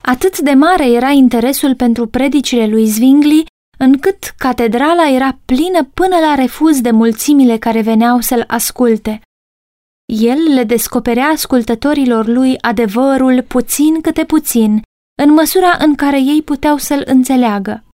Atât 0.02 0.38
de 0.38 0.50
mare 0.50 0.90
era 0.90 1.10
interesul 1.10 1.74
pentru 1.74 2.06
predicile 2.06 2.66
lui 2.66 2.86
Zwingli, 2.86 3.46
încât 3.78 4.34
catedrala 4.36 5.08
era 5.08 5.38
plină 5.44 5.84
până 5.94 6.16
la 6.16 6.34
refuz 6.34 6.80
de 6.80 6.90
mulțimile 6.90 7.58
care 7.58 7.80
veneau 7.80 8.20
să-l 8.20 8.44
asculte. 8.46 9.20
El 10.12 10.38
le 10.54 10.64
descoperea 10.64 11.26
ascultătorilor 11.26 12.26
lui 12.26 12.58
adevărul 12.60 13.42
puțin 13.42 14.00
câte 14.00 14.24
puțin, 14.24 14.82
în 15.22 15.32
măsura 15.32 15.76
în 15.78 15.94
care 15.94 16.20
ei 16.20 16.42
puteau 16.42 16.76
să-l 16.76 17.02
înțeleagă. 17.06 17.85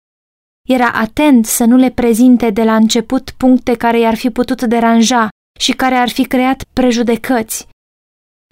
Era 0.68 0.90
atent 0.90 1.46
să 1.46 1.64
nu 1.64 1.76
le 1.76 1.90
prezinte 1.90 2.50
de 2.50 2.64
la 2.64 2.76
început 2.76 3.30
puncte 3.30 3.76
care 3.76 3.98
i-ar 3.98 4.14
fi 4.14 4.30
putut 4.30 4.62
deranja 4.62 5.28
și 5.60 5.72
care 5.72 5.94
ar 5.94 6.08
fi 6.08 6.24
creat 6.24 6.64
prejudecăți. 6.72 7.66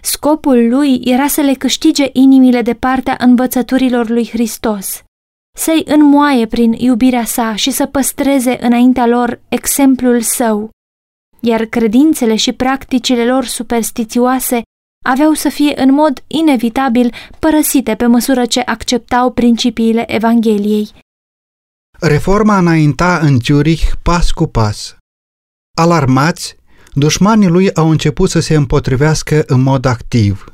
Scopul 0.02 0.68
lui 0.68 1.00
era 1.04 1.26
să 1.26 1.40
le 1.40 1.54
câștige 1.54 2.08
inimile 2.12 2.62
de 2.62 2.74
partea 2.74 3.16
învățăturilor 3.18 4.08
lui 4.08 4.28
Hristos, 4.28 5.02
să-i 5.58 5.82
înmoaie 5.86 6.46
prin 6.46 6.72
iubirea 6.72 7.24
sa 7.24 7.54
și 7.54 7.70
să 7.70 7.86
păstreze 7.86 8.58
înaintea 8.60 9.06
lor 9.06 9.40
exemplul 9.48 10.20
său, 10.20 10.70
iar 11.40 11.64
credințele 11.64 12.36
și 12.36 12.52
practicile 12.52 13.26
lor 13.26 13.44
superstițioase 13.44 14.62
aveau 15.04 15.32
să 15.32 15.48
fie 15.48 15.80
în 15.80 15.92
mod 15.92 16.22
inevitabil 16.26 17.14
părăsite 17.38 17.94
pe 17.94 18.06
măsură 18.06 18.46
ce 18.46 18.60
acceptau 18.60 19.30
principiile 19.30 20.14
Evangheliei. 20.14 20.88
Reforma 22.02 22.58
înainta 22.58 23.18
în 23.18 23.38
Zurich 23.40 23.92
pas 24.02 24.30
cu 24.30 24.46
pas. 24.46 24.96
Alarmați, 25.78 26.56
dușmanii 26.94 27.48
lui 27.48 27.74
au 27.74 27.90
început 27.90 28.30
să 28.30 28.40
se 28.40 28.54
împotrivească 28.54 29.42
în 29.46 29.62
mod 29.62 29.84
activ. 29.84 30.44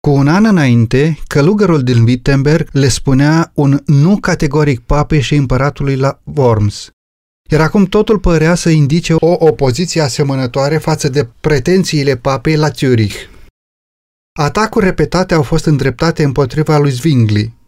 Cu 0.00 0.10
un 0.10 0.28
an 0.28 0.44
înainte, 0.44 1.18
călugărul 1.26 1.82
din 1.82 2.02
Wittenberg 2.02 2.68
le 2.72 2.88
spunea 2.88 3.50
un 3.54 3.82
nu 3.86 4.16
categoric 4.16 4.80
papei 4.80 5.20
și 5.20 5.34
împăratului 5.34 5.96
la 5.96 6.20
Worms. 6.34 6.90
Iar 7.50 7.60
acum 7.60 7.84
totul 7.84 8.18
părea 8.18 8.54
să 8.54 8.68
indice 8.68 9.14
o 9.18 9.36
opoziție 9.38 10.00
asemănătoare 10.00 10.78
față 10.78 11.08
de 11.08 11.28
pretențiile 11.40 12.16
papei 12.16 12.56
la 12.56 12.68
Zurich. 12.68 13.16
Atacuri 14.38 14.84
repetate 14.84 15.34
au 15.34 15.42
fost 15.42 15.64
îndreptate 15.64 16.22
împotriva 16.22 16.78
lui 16.78 16.90
Zwingli. 16.90 17.62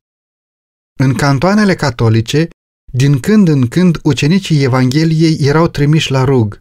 În 0.98 1.14
cantoanele 1.14 1.74
catolice, 1.74 2.48
din 2.92 3.20
când 3.20 3.48
în 3.48 3.68
când 3.68 3.98
ucenicii 4.02 4.62
Evangheliei 4.62 5.36
erau 5.40 5.68
trimiși 5.68 6.10
la 6.10 6.24
rug. 6.24 6.58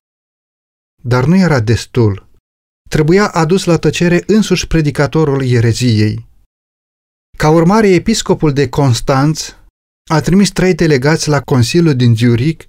Dar 1.03 1.25
nu 1.25 1.35
era 1.35 1.59
destul. 1.59 2.29
Trebuia 2.89 3.27
adus 3.27 3.63
la 3.63 3.77
tăcere 3.77 4.23
însuși 4.27 4.67
predicatorul 4.67 5.45
ereziei. 5.45 6.27
Ca 7.37 7.49
urmare, 7.49 7.87
episcopul 7.87 8.53
de 8.53 8.69
Constanț 8.69 9.53
a 10.09 10.21
trimis 10.21 10.51
trei 10.51 10.73
delegați 10.73 11.29
la 11.29 11.41
Consiliul 11.41 11.95
din 11.95 12.15
Zurich, 12.15 12.65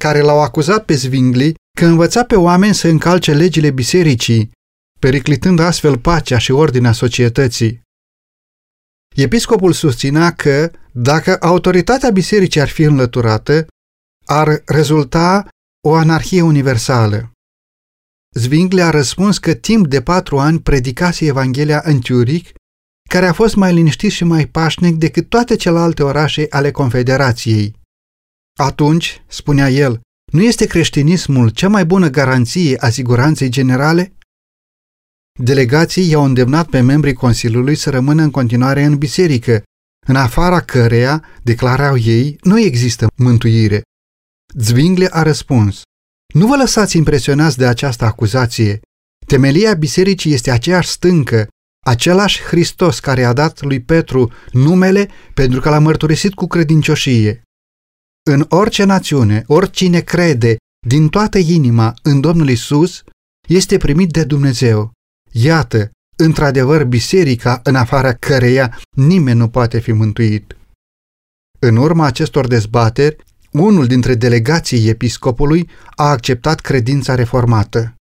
care 0.00 0.20
l-au 0.20 0.42
acuzat 0.42 0.84
pe 0.84 0.94
Zwingli 0.94 1.54
că 1.78 1.86
învăța 1.86 2.24
pe 2.24 2.36
oameni 2.36 2.74
să 2.74 2.88
încalce 2.88 3.32
legile 3.32 3.70
bisericii, 3.70 4.50
periclitând 4.98 5.58
astfel 5.58 5.98
pacea 5.98 6.38
și 6.38 6.52
ordinea 6.52 6.92
societății. 6.92 7.80
Episcopul 9.16 9.72
susținea 9.72 10.32
că, 10.32 10.70
dacă 10.92 11.36
autoritatea 11.40 12.10
bisericii 12.10 12.60
ar 12.60 12.68
fi 12.68 12.82
înlăturată, 12.82 13.66
ar 14.26 14.62
rezulta 14.66 15.48
o 15.88 15.94
anarhie 15.94 16.42
universală. 16.42 17.32
Zwingli 18.36 18.82
a 18.82 18.90
răspuns 18.90 19.38
că 19.38 19.54
timp 19.54 19.86
de 19.86 20.02
patru 20.02 20.38
ani 20.38 20.60
predicase 20.60 21.26
Evanghelia 21.26 21.82
în 21.84 22.00
Zurich, 22.02 22.50
care 23.08 23.26
a 23.26 23.32
fost 23.32 23.54
mai 23.54 23.74
liniștit 23.74 24.10
și 24.10 24.24
mai 24.24 24.46
pașnic 24.46 24.96
decât 24.96 25.28
toate 25.28 25.56
celelalte 25.56 26.02
orașe 26.02 26.46
ale 26.50 26.70
Confederației. 26.70 27.74
Atunci, 28.58 29.22
spunea 29.28 29.70
el, 29.70 30.00
nu 30.32 30.42
este 30.42 30.66
creștinismul 30.66 31.48
cea 31.48 31.68
mai 31.68 31.84
bună 31.84 32.08
garanție 32.08 32.76
a 32.78 32.88
siguranței 32.90 33.48
generale? 33.48 34.12
Delegații 35.42 36.10
i-au 36.10 36.24
îndemnat 36.24 36.68
pe 36.68 36.80
membrii 36.80 37.12
Consiliului 37.12 37.74
să 37.74 37.90
rămână 37.90 38.22
în 38.22 38.30
continuare 38.30 38.82
în 38.82 38.98
biserică, 38.98 39.62
în 40.06 40.16
afara 40.16 40.60
căreia, 40.60 41.24
declarau 41.42 41.96
ei, 41.96 42.38
nu 42.42 42.60
există 42.60 43.06
mântuire. 43.16 43.82
Zwingli 44.54 45.08
a 45.08 45.22
răspuns, 45.22 45.82
nu 46.34 46.46
vă 46.46 46.56
lăsați 46.56 46.96
impresionați 46.96 47.56
de 47.56 47.66
această 47.66 48.04
acuzație. 48.04 48.80
Temelia 49.26 49.74
bisericii 49.74 50.32
este 50.32 50.50
aceeași 50.50 50.88
stâncă, 50.88 51.48
același 51.86 52.42
Hristos 52.42 53.00
care 53.00 53.24
a 53.24 53.32
dat 53.32 53.62
lui 53.62 53.80
Petru 53.80 54.32
numele 54.52 55.08
pentru 55.34 55.60
că 55.60 55.68
l-a 55.68 55.78
mărturisit 55.78 56.34
cu 56.34 56.46
credincioșie. 56.46 57.42
În 58.30 58.46
orice 58.48 58.84
națiune, 58.84 59.44
oricine 59.46 60.00
crede 60.00 60.56
din 60.86 61.08
toată 61.08 61.38
inima 61.38 61.94
în 62.02 62.20
Domnul 62.20 62.48
Isus, 62.48 63.02
este 63.48 63.76
primit 63.76 64.10
de 64.10 64.24
Dumnezeu. 64.24 64.92
Iată, 65.32 65.90
într-adevăr, 66.16 66.84
biserica 66.84 67.60
în 67.64 67.74
afara 67.74 68.12
căreia 68.12 68.78
nimeni 68.96 69.38
nu 69.38 69.48
poate 69.48 69.78
fi 69.78 69.92
mântuit. 69.92 70.56
În 71.58 71.76
urma 71.76 72.04
acestor 72.04 72.46
dezbateri, 72.46 73.16
unul 73.52 73.86
dintre 73.86 74.14
delegații 74.14 74.88
episcopului 74.88 75.68
a 75.96 76.10
acceptat 76.10 76.60
credința 76.60 77.14
reformată. 77.14 77.94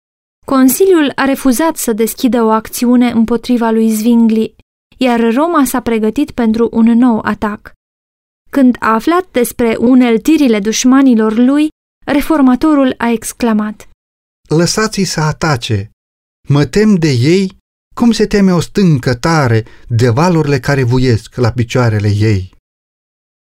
Consiliul 0.45 1.11
a 1.15 1.25
refuzat 1.25 1.77
să 1.77 1.93
deschidă 1.93 2.43
o 2.43 2.49
acțiune 2.49 3.09
împotriva 3.09 3.69
lui 3.69 3.89
Zwingli, 3.89 4.55
iar 4.97 5.33
Roma 5.33 5.65
s-a 5.65 5.81
pregătit 5.81 6.31
pentru 6.31 6.69
un 6.71 6.85
nou 6.85 7.19
atac. 7.19 7.71
Când 8.49 8.75
a 8.79 8.93
aflat 8.93 9.25
despre 9.31 9.75
uneltirile 9.79 10.59
dușmanilor 10.59 11.33
lui, 11.33 11.67
reformatorul 12.05 12.93
a 12.97 13.09
exclamat 13.09 13.87
Lăsați-i 14.49 15.03
să 15.03 15.19
atace! 15.19 15.89
Mă 16.47 16.65
tem 16.65 16.95
de 16.95 17.09
ei 17.09 17.57
cum 17.95 18.11
se 18.11 18.27
teme 18.27 18.53
o 18.53 18.59
stâncă 18.59 19.15
tare 19.15 19.65
de 19.87 20.09
valurile 20.09 20.59
care 20.59 20.83
vuiesc 20.83 21.35
la 21.35 21.51
picioarele 21.51 22.07
ei. 22.07 22.55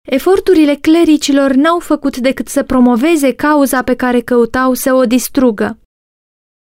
Eforturile 0.08 0.76
clericilor 0.76 1.52
n-au 1.52 1.80
făcut 1.80 2.18
decât 2.18 2.48
să 2.48 2.64
promoveze 2.64 3.34
cauza 3.34 3.84
pe 3.84 3.96
care 3.96 4.22
căutau 4.22 4.74
să 4.74 4.94
o 4.94 5.06
distrugă. 5.06 5.80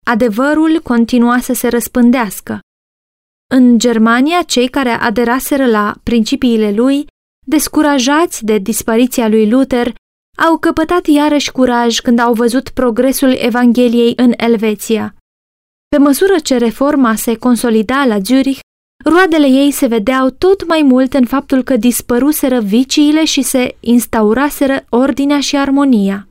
Adevărul 0.05 0.81
continua 0.83 1.41
să 1.41 1.53
se 1.53 1.69
răspândească. 1.69 2.61
În 3.55 3.79
Germania, 3.79 4.43
cei 4.43 4.69
care 4.69 4.91
aderaseră 4.91 5.67
la 5.67 5.95
principiile 6.03 6.73
lui, 6.73 7.07
descurajați 7.47 8.45
de 8.45 8.59
dispariția 8.59 9.29
lui 9.29 9.51
Luther, 9.51 9.95
au 10.39 10.59
căpătat 10.59 11.07
iarăși 11.07 11.53
curaj 11.53 11.99
când 11.99 12.19
au 12.19 12.33
văzut 12.33 12.69
progresul 12.69 13.33
Evangheliei 13.39 14.13
în 14.17 14.33
Elveția. 14.37 15.16
Pe 15.89 15.99
măsură 15.99 16.39
ce 16.39 16.57
reforma 16.57 17.15
se 17.15 17.37
consolida 17.37 18.05
la 18.05 18.19
Zurich, 18.19 18.59
roadele 19.05 19.47
ei 19.47 19.71
se 19.71 19.87
vedeau 19.87 20.31
tot 20.31 20.67
mai 20.67 20.83
mult 20.83 21.15
în 21.15 21.27
faptul 21.27 21.63
că 21.63 21.77
dispăruseră 21.77 22.61
viciile 22.61 23.25
și 23.25 23.43
se 23.43 23.77
instauraseră 23.81 24.87
ordinea 24.89 25.41
și 25.41 25.57
armonia. 25.57 26.29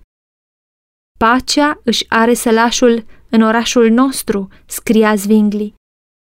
Pacea 1.19 1.81
își 1.83 2.05
are 2.09 2.33
sălașul 2.33 3.05
în 3.29 3.41
orașul 3.41 3.89
nostru, 3.89 4.47
scria 4.65 5.15
Zwingli. 5.15 5.73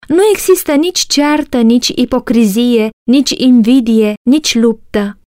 Nu 0.09 0.23
există 0.33 0.75
nici 0.75 0.99
ceartă, 0.99 1.61
nici 1.61 1.89
ipocrizie, 1.89 2.89
nici 3.11 3.31
invidie, 3.31 4.15
nici 4.31 4.55
luptă. 4.55 5.19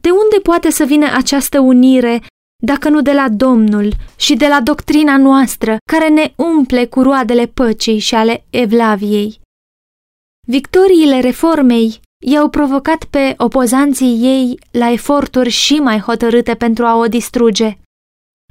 De 0.00 0.10
unde 0.10 0.38
poate 0.42 0.70
să 0.70 0.84
vină 0.84 1.06
această 1.14 1.58
unire 1.58 2.22
dacă 2.62 2.88
nu 2.88 3.02
de 3.02 3.12
la 3.12 3.28
Domnul 3.28 3.92
și 4.16 4.34
de 4.34 4.46
la 4.46 4.60
doctrina 4.60 5.16
noastră 5.16 5.76
care 5.90 6.08
ne 6.08 6.32
umple 6.36 6.86
cu 6.86 7.02
roadele 7.02 7.46
păcii 7.46 7.98
și 7.98 8.14
ale 8.14 8.44
evlaviei? 8.50 9.40
Victoriile 10.46 11.20
reformei 11.20 12.00
i-au 12.26 12.48
provocat 12.48 13.04
pe 13.04 13.34
opozanții 13.36 14.18
ei 14.22 14.58
la 14.70 14.90
eforturi 14.90 15.48
și 15.48 15.74
mai 15.74 15.98
hotărâte 15.98 16.54
pentru 16.54 16.84
a 16.84 16.96
o 16.96 17.06
distruge. 17.06 17.78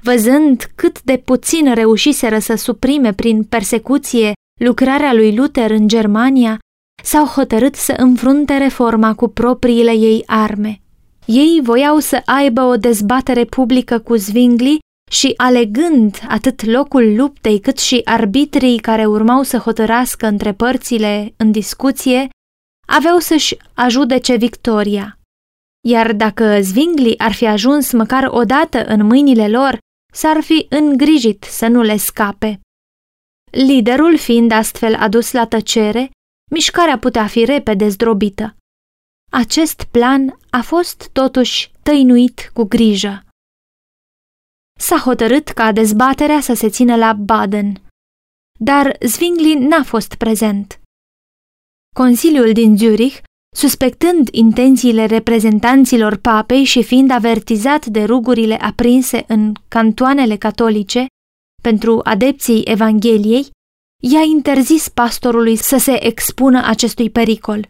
Văzând 0.04 0.72
cât 0.76 1.02
de 1.02 1.18
puțin 1.18 1.74
reușiseră 1.74 2.40
să 2.40 2.56
suprime 2.56 3.14
prin 3.14 3.44
persecuție 3.44 4.34
lucrarea 4.60 5.14
lui 5.14 5.36
Luther 5.36 5.72
în 5.72 5.88
Germania, 5.88 6.60
s-au 7.04 7.26
hotărât 7.26 7.76
să 7.76 7.94
înfrunte 7.98 8.58
reforma 8.58 9.16
cu 9.16 9.28
propriile 9.28 9.92
ei 9.92 10.24
arme. 10.26 10.82
Ei 11.28 11.60
voiau 11.64 12.00
să 12.00 12.22
aibă 12.26 12.62
o 12.62 12.78
dezbatere 12.78 13.46
publică 13.46 14.00
cu 14.00 14.16
Zwingli 14.16 14.80
și 15.12 15.34
alegând 15.36 16.20
atât 16.28 16.66
locul 16.66 17.16
luptei 17.16 17.60
cât 17.60 17.78
și 17.78 18.02
arbitrii 18.04 18.80
care 18.80 19.06
urmau 19.06 19.44
să 19.44 19.58
hotărască 19.58 20.28
între 20.28 20.54
părțile 20.54 21.34
în 21.38 21.52
discuție, 21.52 22.30
aveau 22.88 23.20
să-și 23.20 23.58
ajudece 23.74 24.36
victoria. 24.36 25.20
Iar 25.88 26.14
dacă 26.14 26.62
Zwingli 26.62 27.18
ar 27.18 27.32
fi 27.32 27.46
ajuns 27.46 27.92
măcar 27.92 28.28
o 28.32 28.44
dată 28.44 28.86
în 28.86 29.06
mâinile 29.06 29.48
lor, 29.48 29.78
s-ar 30.14 30.42
fi 30.42 30.66
îngrijit 30.70 31.44
să 31.44 31.68
nu 31.68 31.82
le 31.82 31.98
scape. 31.98 32.60
Liderul 33.52 34.18
fiind 34.18 34.52
astfel 34.52 34.96
adus 34.96 35.32
la 35.32 35.48
tăcere, 35.48 36.10
mișcarea 36.52 36.98
putea 36.98 37.28
fi 37.28 37.46
repede 37.46 37.88
zdrobită. 37.88 38.56
Acest 39.32 39.84
plan 39.84 40.40
a 40.50 40.62
fost 40.62 41.10
totuși 41.14 41.72
tăinuit 41.84 42.52
cu 42.54 42.64
grijă. 42.64 43.26
S-a 44.80 44.98
hotărât 44.98 45.48
ca 45.48 45.72
dezbaterea 45.72 46.40
să 46.40 46.54
se 46.54 46.70
țină 46.70 46.96
la 46.96 47.14
Baden, 47.14 47.82
dar 48.60 48.98
Zwingli 49.00 49.54
n-a 49.54 49.84
fost 49.84 50.16
prezent. 50.16 50.80
Consiliul 51.96 52.54
din 52.54 52.78
Zurich, 52.78 53.18
suspectând 53.56 54.28
intențiile 54.32 55.06
reprezentanților 55.06 56.16
papei 56.16 56.64
și 56.64 56.84
fiind 56.84 57.12
avertizat 57.12 57.86
de 57.86 58.04
rugurile 58.04 58.56
aprinse 58.56 59.24
în 59.28 59.54
cantoanele 59.68 60.36
catolice 60.36 61.06
pentru 61.62 62.00
adepții 62.04 62.62
Evangheliei, 62.66 63.50
i-a 64.04 64.22
interzis 64.22 64.90
pastorului 64.90 65.56
să 65.56 65.78
se 65.78 66.06
expună 66.06 66.66
acestui 66.66 67.10
pericol. 67.10 67.68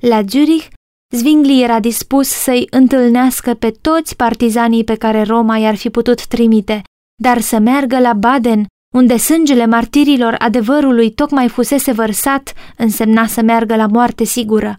La 0.00 0.22
Zurich, 0.22 0.66
Zwingli 1.14 1.62
era 1.62 1.80
dispus 1.80 2.28
să-i 2.28 2.66
întâlnească 2.70 3.54
pe 3.54 3.70
toți 3.70 4.16
partizanii 4.16 4.84
pe 4.84 4.94
care 4.94 5.22
Roma 5.22 5.56
i-ar 5.56 5.76
fi 5.76 5.90
putut 5.90 6.26
trimite, 6.26 6.82
dar 7.22 7.40
să 7.40 7.58
meargă 7.58 7.98
la 7.98 8.12
Baden, 8.12 8.66
unde 8.94 9.16
sângele 9.16 9.66
martirilor 9.66 10.34
adevărului 10.38 11.10
tocmai 11.10 11.48
fusese 11.48 11.92
vărsat, 11.92 12.52
însemna 12.76 13.26
să 13.26 13.42
meargă 13.42 13.76
la 13.76 13.86
moarte 13.86 14.24
sigură. 14.24 14.78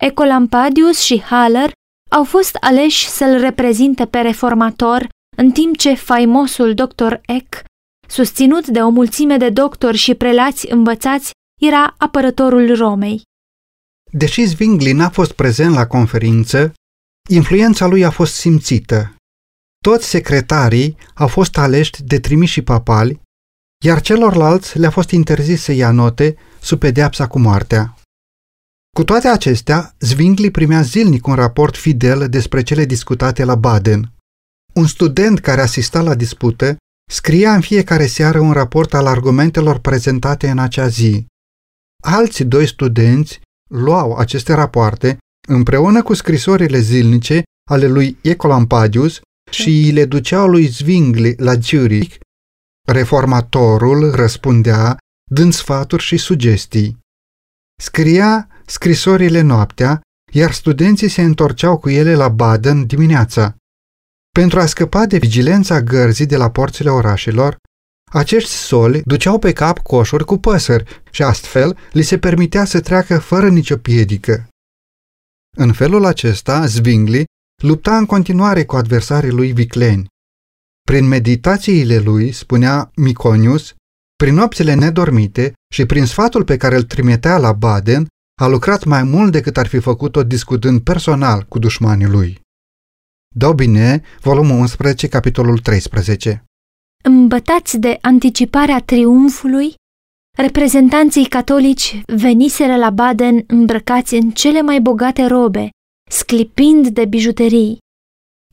Ecolampadius 0.00 1.00
și 1.00 1.22
Haller 1.22 1.72
au 2.10 2.24
fost 2.24 2.56
aleși 2.60 3.08
să-l 3.08 3.40
reprezinte 3.40 4.06
pe 4.06 4.20
reformator, 4.20 5.08
în 5.36 5.50
timp 5.50 5.76
ce 5.76 5.94
faimosul 5.94 6.74
doctor 6.74 7.20
Eck, 7.26 7.64
susținut 8.08 8.66
de 8.66 8.82
o 8.82 8.88
mulțime 8.88 9.36
de 9.36 9.48
doctori 9.50 9.96
și 9.96 10.14
prelați 10.14 10.72
învățați, 10.72 11.30
era 11.60 11.94
apărătorul 11.98 12.74
Romei. 12.74 13.22
Deși 14.14 14.44
Zwingli 14.44 14.92
n-a 14.92 15.08
fost 15.08 15.32
prezent 15.32 15.74
la 15.74 15.86
conferință, 15.86 16.72
influența 17.28 17.86
lui 17.86 18.04
a 18.04 18.10
fost 18.10 18.34
simțită. 18.34 19.14
Toți 19.84 20.08
secretarii 20.08 20.96
au 21.14 21.28
fost 21.28 21.58
aleși 21.58 22.02
de 22.02 22.20
trimiși 22.20 22.62
papali, 22.62 23.20
iar 23.84 24.00
celorlalți 24.00 24.78
le-a 24.78 24.90
fost 24.90 25.10
interzis 25.10 25.62
să 25.62 25.72
ia 25.72 25.90
note 25.90 26.36
sub 26.60 26.78
pedeapsa 26.78 27.26
cu 27.26 27.38
moartea. 27.38 27.96
Cu 28.96 29.04
toate 29.04 29.28
acestea, 29.28 29.94
Zwingli 29.98 30.50
primea 30.50 30.82
zilnic 30.82 31.26
un 31.26 31.34
raport 31.34 31.76
fidel 31.76 32.28
despre 32.28 32.62
cele 32.62 32.84
discutate 32.84 33.44
la 33.44 33.54
Baden. 33.54 34.12
Un 34.74 34.86
student 34.86 35.40
care 35.40 35.60
asista 35.60 36.00
la 36.00 36.14
dispută 36.14 36.76
scria 37.10 37.54
în 37.54 37.60
fiecare 37.60 38.06
seară 38.06 38.40
un 38.40 38.52
raport 38.52 38.94
al 38.94 39.06
argumentelor 39.06 39.78
prezentate 39.78 40.50
în 40.50 40.58
acea 40.58 40.86
zi. 40.88 41.26
Alți 42.02 42.42
doi 42.42 42.66
studenți 42.66 43.40
luau 43.72 44.16
aceste 44.16 44.52
rapoarte 44.52 45.18
împreună 45.48 46.02
cu 46.02 46.14
scrisorile 46.14 46.78
zilnice 46.78 47.42
ale 47.70 47.86
lui 47.86 48.18
Ecolampadius 48.22 49.20
și 49.50 49.90
le 49.92 50.04
duceau 50.04 50.48
lui 50.48 50.66
Zwingli 50.66 51.34
la 51.36 51.54
Zurich. 51.54 52.16
Reformatorul 52.88 54.14
răspundea 54.14 54.96
dând 55.30 55.52
sfaturi 55.52 56.02
și 56.02 56.16
sugestii. 56.16 56.98
Scria 57.82 58.48
scrisorile 58.66 59.40
noaptea, 59.40 60.00
iar 60.32 60.52
studenții 60.52 61.08
se 61.08 61.22
întorceau 61.22 61.78
cu 61.78 61.88
ele 61.88 62.14
la 62.14 62.28
Baden 62.28 62.86
dimineața. 62.86 63.54
Pentru 64.34 64.60
a 64.60 64.66
scăpa 64.66 65.06
de 65.06 65.18
vigilența 65.18 65.80
gărzii 65.80 66.26
de 66.26 66.36
la 66.36 66.50
porțile 66.50 66.90
orașelor, 66.90 67.56
acești 68.12 68.50
soli 68.50 69.02
duceau 69.04 69.38
pe 69.38 69.52
cap 69.52 69.78
coșuri 69.78 70.24
cu 70.24 70.38
păsări 70.38 71.02
și 71.10 71.22
astfel 71.22 71.78
li 71.92 72.02
se 72.02 72.18
permitea 72.18 72.64
să 72.64 72.80
treacă 72.80 73.18
fără 73.18 73.48
nicio 73.48 73.76
piedică. 73.76 74.48
În 75.56 75.72
felul 75.72 76.04
acesta, 76.04 76.66
Zwingli 76.66 77.24
lupta 77.62 77.96
în 77.96 78.06
continuare 78.06 78.64
cu 78.64 78.76
adversarii 78.76 79.30
lui 79.30 79.52
vicleni. 79.52 80.06
Prin 80.82 81.06
meditațiile 81.06 81.98
lui, 81.98 82.32
spunea 82.32 82.90
Miconius, 82.94 83.74
prin 84.16 84.34
nopțile 84.34 84.74
nedormite 84.74 85.52
și 85.74 85.86
prin 85.86 86.06
sfatul 86.06 86.44
pe 86.44 86.56
care 86.56 86.76
îl 86.76 86.82
trimitea 86.82 87.38
la 87.38 87.52
Baden, 87.52 88.06
a 88.40 88.46
lucrat 88.46 88.84
mai 88.84 89.02
mult 89.02 89.32
decât 89.32 89.56
ar 89.56 89.66
fi 89.66 89.78
făcut-o 89.78 90.22
discutând 90.22 90.80
personal 90.80 91.42
cu 91.42 91.58
dușmanii 91.58 92.06
lui. 92.06 92.40
Dobine, 93.34 94.02
volumul 94.20 94.58
11, 94.58 95.08
capitolul 95.08 95.58
13 95.58 96.44
Îmbătați 97.04 97.78
de 97.78 97.98
anticiparea 98.00 98.80
triumfului, 98.80 99.74
reprezentanții 100.38 101.26
catolici 101.26 102.02
veniseră 102.06 102.76
la 102.76 102.90
Baden 102.90 103.44
îmbrăcați 103.46 104.14
în 104.14 104.30
cele 104.30 104.60
mai 104.60 104.80
bogate 104.80 105.24
robe, 105.24 105.70
sclipind 106.10 106.88
de 106.88 107.04
bijuterii. 107.04 107.78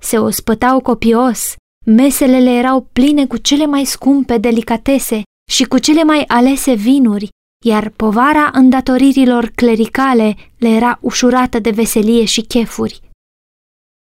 Se 0.01 0.17
ospătau 0.17 0.81
copios, 0.81 1.55
mesele 1.85 2.39
le 2.39 2.49
erau 2.49 2.81
pline 2.81 3.27
cu 3.27 3.37
cele 3.37 3.65
mai 3.65 3.85
scumpe 3.85 4.37
delicatese 4.37 5.21
și 5.51 5.63
cu 5.63 5.77
cele 5.77 6.03
mai 6.03 6.23
alese 6.27 6.73
vinuri, 6.73 7.27
iar 7.65 7.89
povara 7.89 8.49
îndatoririlor 8.53 9.45
clericale 9.55 10.35
le 10.57 10.69
era 10.69 10.99
ușurată 11.01 11.59
de 11.59 11.69
veselie 11.69 12.25
și 12.25 12.41
chefuri. 12.41 13.01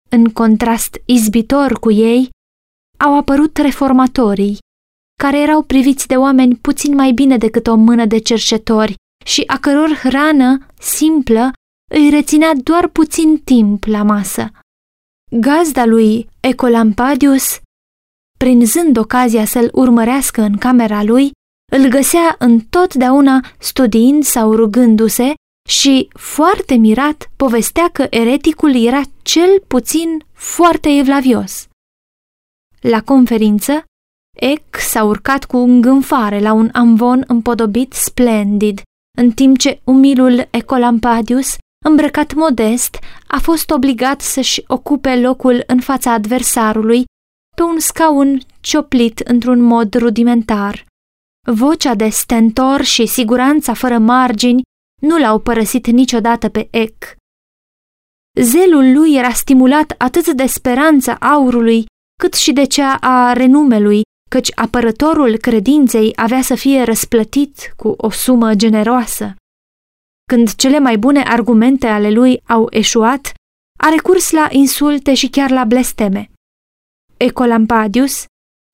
În 0.09 0.29
contrast 0.29 1.01
izbitor 1.05 1.79
cu 1.79 1.91
ei, 1.91 2.29
au 3.03 3.17
apărut 3.17 3.57
reformatorii, 3.57 4.57
care 5.21 5.39
erau 5.39 5.61
priviți 5.61 6.07
de 6.07 6.15
oameni 6.15 6.55
puțin 6.55 6.95
mai 6.95 7.11
bine 7.11 7.37
decât 7.37 7.67
o 7.67 7.75
mână 7.75 8.05
de 8.05 8.17
cercetori 8.17 8.95
și 9.25 9.43
a 9.47 9.57
căror 9.57 9.93
hrană 9.93 10.65
simplă 10.79 11.51
îi 11.91 12.09
reținea 12.09 12.51
doar 12.63 12.87
puțin 12.87 13.41
timp 13.43 13.83
la 13.83 14.03
masă. 14.03 14.51
Gazda 15.31 15.85
lui 15.85 16.29
Ecolampadius, 16.39 17.59
prinzând 18.37 18.97
ocazia 18.97 19.45
să-l 19.45 19.69
urmărească 19.73 20.41
în 20.41 20.57
camera 20.57 21.03
lui, 21.03 21.31
îl 21.71 21.87
găsea 21.89 22.35
întotdeauna 22.39 23.45
studiind 23.59 24.23
sau 24.23 24.55
rugându-se 24.55 25.33
și, 25.69 26.07
foarte 26.13 26.75
mirat, 26.75 27.31
povestea 27.35 27.89
că 27.89 28.07
ereticul 28.09 28.75
era 28.85 29.01
cel 29.21 29.63
puțin 29.67 30.25
foarte 30.33 30.89
evlavios. 30.89 31.67
La 32.89 33.01
conferință, 33.01 33.83
Eck 34.39 34.75
s-a 34.75 35.03
urcat 35.03 35.45
cu 35.45 35.57
îngânfare 35.57 36.39
la 36.39 36.53
un 36.53 36.69
amvon 36.73 37.23
împodobit 37.27 37.93
splendid, 37.93 38.81
în 39.17 39.31
timp 39.31 39.57
ce 39.57 39.81
umilul 39.83 40.47
Ecolampadius, 40.51 41.55
îmbrăcat 41.85 42.33
modest, 42.33 42.99
a 43.27 43.39
fost 43.39 43.69
obligat 43.69 44.21
să-și 44.21 44.63
ocupe 44.67 45.19
locul 45.19 45.63
în 45.67 45.79
fața 45.79 46.11
adversarului 46.11 47.03
pe 47.55 47.61
un 47.61 47.79
scaun 47.79 48.41
cioplit 48.61 49.19
într-un 49.19 49.61
mod 49.61 49.93
rudimentar. 49.93 50.85
Vocea 51.51 51.95
de 51.95 52.09
stentor 52.09 52.81
și 52.81 53.05
siguranța 53.05 53.73
fără 53.73 53.97
margini 53.97 54.61
nu 55.01 55.17
l-au 55.17 55.39
părăsit 55.39 55.87
niciodată 55.87 56.49
pe 56.49 56.67
Eck. 56.71 57.15
Zelul 58.41 58.93
lui 58.93 59.15
era 59.15 59.31
stimulat 59.31 59.95
atât 59.97 60.27
de 60.33 60.45
speranța 60.45 61.13
aurului, 61.15 61.85
cât 62.23 62.33
și 62.33 62.53
de 62.53 62.63
cea 62.63 62.97
a 63.01 63.33
renumelui, 63.33 64.01
căci 64.29 64.51
apărătorul 64.55 65.37
credinței 65.37 66.11
avea 66.15 66.41
să 66.41 66.55
fie 66.55 66.83
răsplătit 66.83 67.73
cu 67.75 67.93
o 67.97 68.09
sumă 68.09 68.55
generoasă. 68.55 69.35
Când 70.31 70.55
cele 70.55 70.79
mai 70.79 70.97
bune 70.97 71.23
argumente 71.23 71.87
ale 71.87 72.09
lui 72.09 72.41
au 72.47 72.67
eșuat, 72.69 73.31
a 73.79 73.89
recurs 73.89 74.31
la 74.31 74.47
insulte 74.51 75.13
și 75.13 75.29
chiar 75.29 75.49
la 75.49 75.63
blesteme. 75.63 76.29
Ecolampadius, 77.17 78.25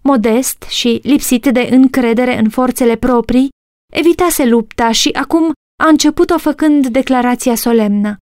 modest 0.04 0.62
și 0.62 1.00
lipsit 1.04 1.46
de 1.46 1.68
încredere 1.72 2.38
în 2.38 2.50
forțele 2.50 2.96
proprii, 2.96 3.50
evitase 3.94 4.46
lupta 4.46 4.92
și 4.92 5.10
acum 5.10 5.52
a 5.84 5.88
început-o 5.88 6.38
făcând 6.38 6.88
declarația 6.88 7.56
solemnă. 7.56 8.18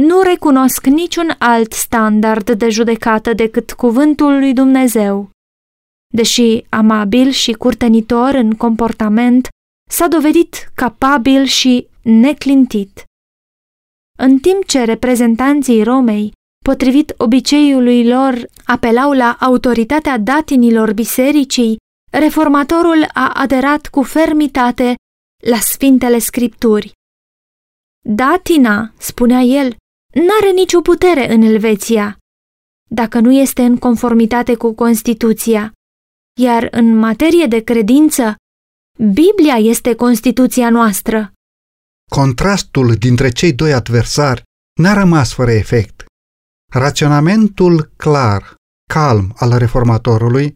Nu 0.00 0.20
recunosc 0.22 0.86
niciun 0.86 1.34
alt 1.38 1.72
standard 1.72 2.50
de 2.50 2.68
judecată 2.68 3.32
decât 3.32 3.72
cuvântul 3.72 4.38
lui 4.38 4.52
Dumnezeu. 4.52 5.30
Deși 6.14 6.64
amabil 6.68 7.30
și 7.30 7.52
curtenitor 7.52 8.34
în 8.34 8.54
comportament, 8.54 9.48
s-a 9.90 10.08
dovedit 10.08 10.70
capabil 10.74 11.44
și 11.44 11.86
neclintit. 12.02 13.04
În 14.18 14.38
timp 14.38 14.64
ce 14.64 14.84
reprezentanții 14.84 15.82
Romei, 15.82 16.32
potrivit 16.64 17.14
obiceiului 17.16 18.08
lor, 18.08 18.46
apelau 18.64 19.12
la 19.12 19.36
autoritatea 19.40 20.18
datinilor 20.18 20.92
bisericii, 20.92 21.76
reformatorul 22.12 23.06
a 23.12 23.30
aderat 23.34 23.86
cu 23.86 24.02
fermitate 24.02 24.94
la 25.44 25.58
Sfintele 25.58 26.18
Scripturi. 26.18 26.92
Datina, 28.08 28.92
spunea 28.98 29.40
el, 29.40 29.76
n-are 30.24 30.50
nicio 30.54 30.80
putere 30.80 31.32
în 31.32 31.42
Elveția, 31.42 32.18
dacă 32.90 33.20
nu 33.20 33.32
este 33.32 33.62
în 33.62 33.76
conformitate 33.76 34.54
cu 34.54 34.74
Constituția, 34.74 35.72
iar 36.40 36.68
în 36.70 36.98
materie 36.98 37.46
de 37.46 37.60
credință, 37.60 38.34
Biblia 38.98 39.54
este 39.54 39.94
Constituția 39.94 40.70
noastră. 40.70 41.32
Contrastul 42.10 42.94
dintre 42.94 43.28
cei 43.28 43.52
doi 43.52 43.72
adversari 43.72 44.42
n-a 44.80 44.92
rămas 44.92 45.32
fără 45.32 45.50
efect. 45.50 46.04
Raționamentul 46.72 47.92
clar, 47.96 48.54
calm 48.90 49.32
al 49.36 49.58
reformatorului, 49.58 50.52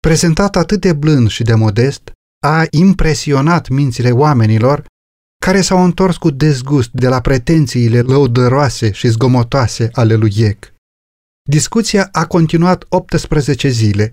prezentat 0.00 0.56
atât 0.56 0.80
de 0.80 0.92
blând 0.92 1.28
și 1.28 1.42
de 1.42 1.54
modest, 1.54 2.12
a 2.46 2.64
impresionat 2.70 3.68
mințile 3.68 4.10
oamenilor 4.10 4.86
care 5.46 5.60
s-au 5.60 5.84
întors 5.84 6.16
cu 6.16 6.30
dezgust 6.30 6.90
de 6.92 7.08
la 7.08 7.20
pretențiile 7.20 8.00
lăudăroase 8.00 8.92
și 8.92 9.08
zgomotoase 9.08 9.88
ale 9.92 10.14
lui 10.14 10.32
Iec. 10.36 10.72
Discuția 11.50 12.08
a 12.12 12.26
continuat 12.26 12.86
18 12.88 13.68
zile. 13.68 14.12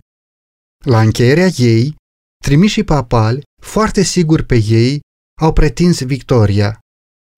La 0.85 1.01
încheierea 1.01 1.49
ei, 1.57 1.95
trimișii 2.43 2.83
papali, 2.83 3.41
foarte 3.61 4.03
siguri 4.03 4.45
pe 4.45 4.61
ei, 4.67 4.99
au 5.41 5.53
pretins 5.53 6.03
victoria. 6.03 6.79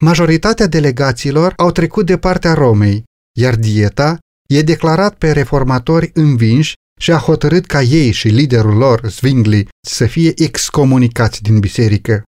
Majoritatea 0.03 0.67
delegaților 0.67 1.53
au 1.57 1.71
trecut 1.71 2.05
de 2.05 2.17
partea 2.17 2.53
Romei, 2.53 3.03
iar 3.37 3.55
dieta 3.55 4.17
e 4.49 4.61
declarat 4.61 5.17
pe 5.17 5.31
reformatori 5.31 6.11
învinși 6.13 6.73
și 6.99 7.11
a 7.11 7.17
hotărât 7.17 7.65
ca 7.65 7.81
ei 7.81 8.11
și 8.11 8.27
liderul 8.27 8.77
lor, 8.77 9.07
Zwingli, 9.09 9.67
să 9.87 10.05
fie 10.05 10.31
excomunicați 10.35 11.41
din 11.41 11.59
biserică. 11.59 12.23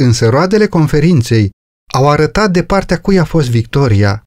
Însă 0.00 0.28
roadele 0.28 0.66
conferinței 0.66 1.50
au 1.92 2.08
arătat 2.08 2.50
de 2.50 2.62
partea 2.64 3.00
cui 3.00 3.18
a 3.18 3.24
fost 3.24 3.50
victoria. 3.50 4.22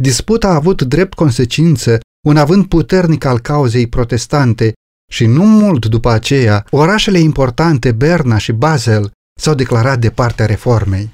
Disputa 0.00 0.48
a 0.48 0.54
avut 0.54 0.82
drept 0.82 1.14
consecință 1.14 2.00
un 2.26 2.36
avânt 2.36 2.68
puternic 2.68 3.24
al 3.24 3.40
cauzei 3.40 3.86
protestante 3.86 4.72
și 5.12 5.26
nu 5.26 5.44
mult 5.44 5.86
după 5.86 6.10
aceea, 6.10 6.66
orașele 6.70 7.18
importante 7.18 7.92
Berna 7.92 8.38
și 8.38 8.52
Basel 8.52 9.12
s-au 9.40 9.54
declarat 9.54 9.98
de 9.98 10.10
partea 10.10 10.46
reformei. 10.46 11.12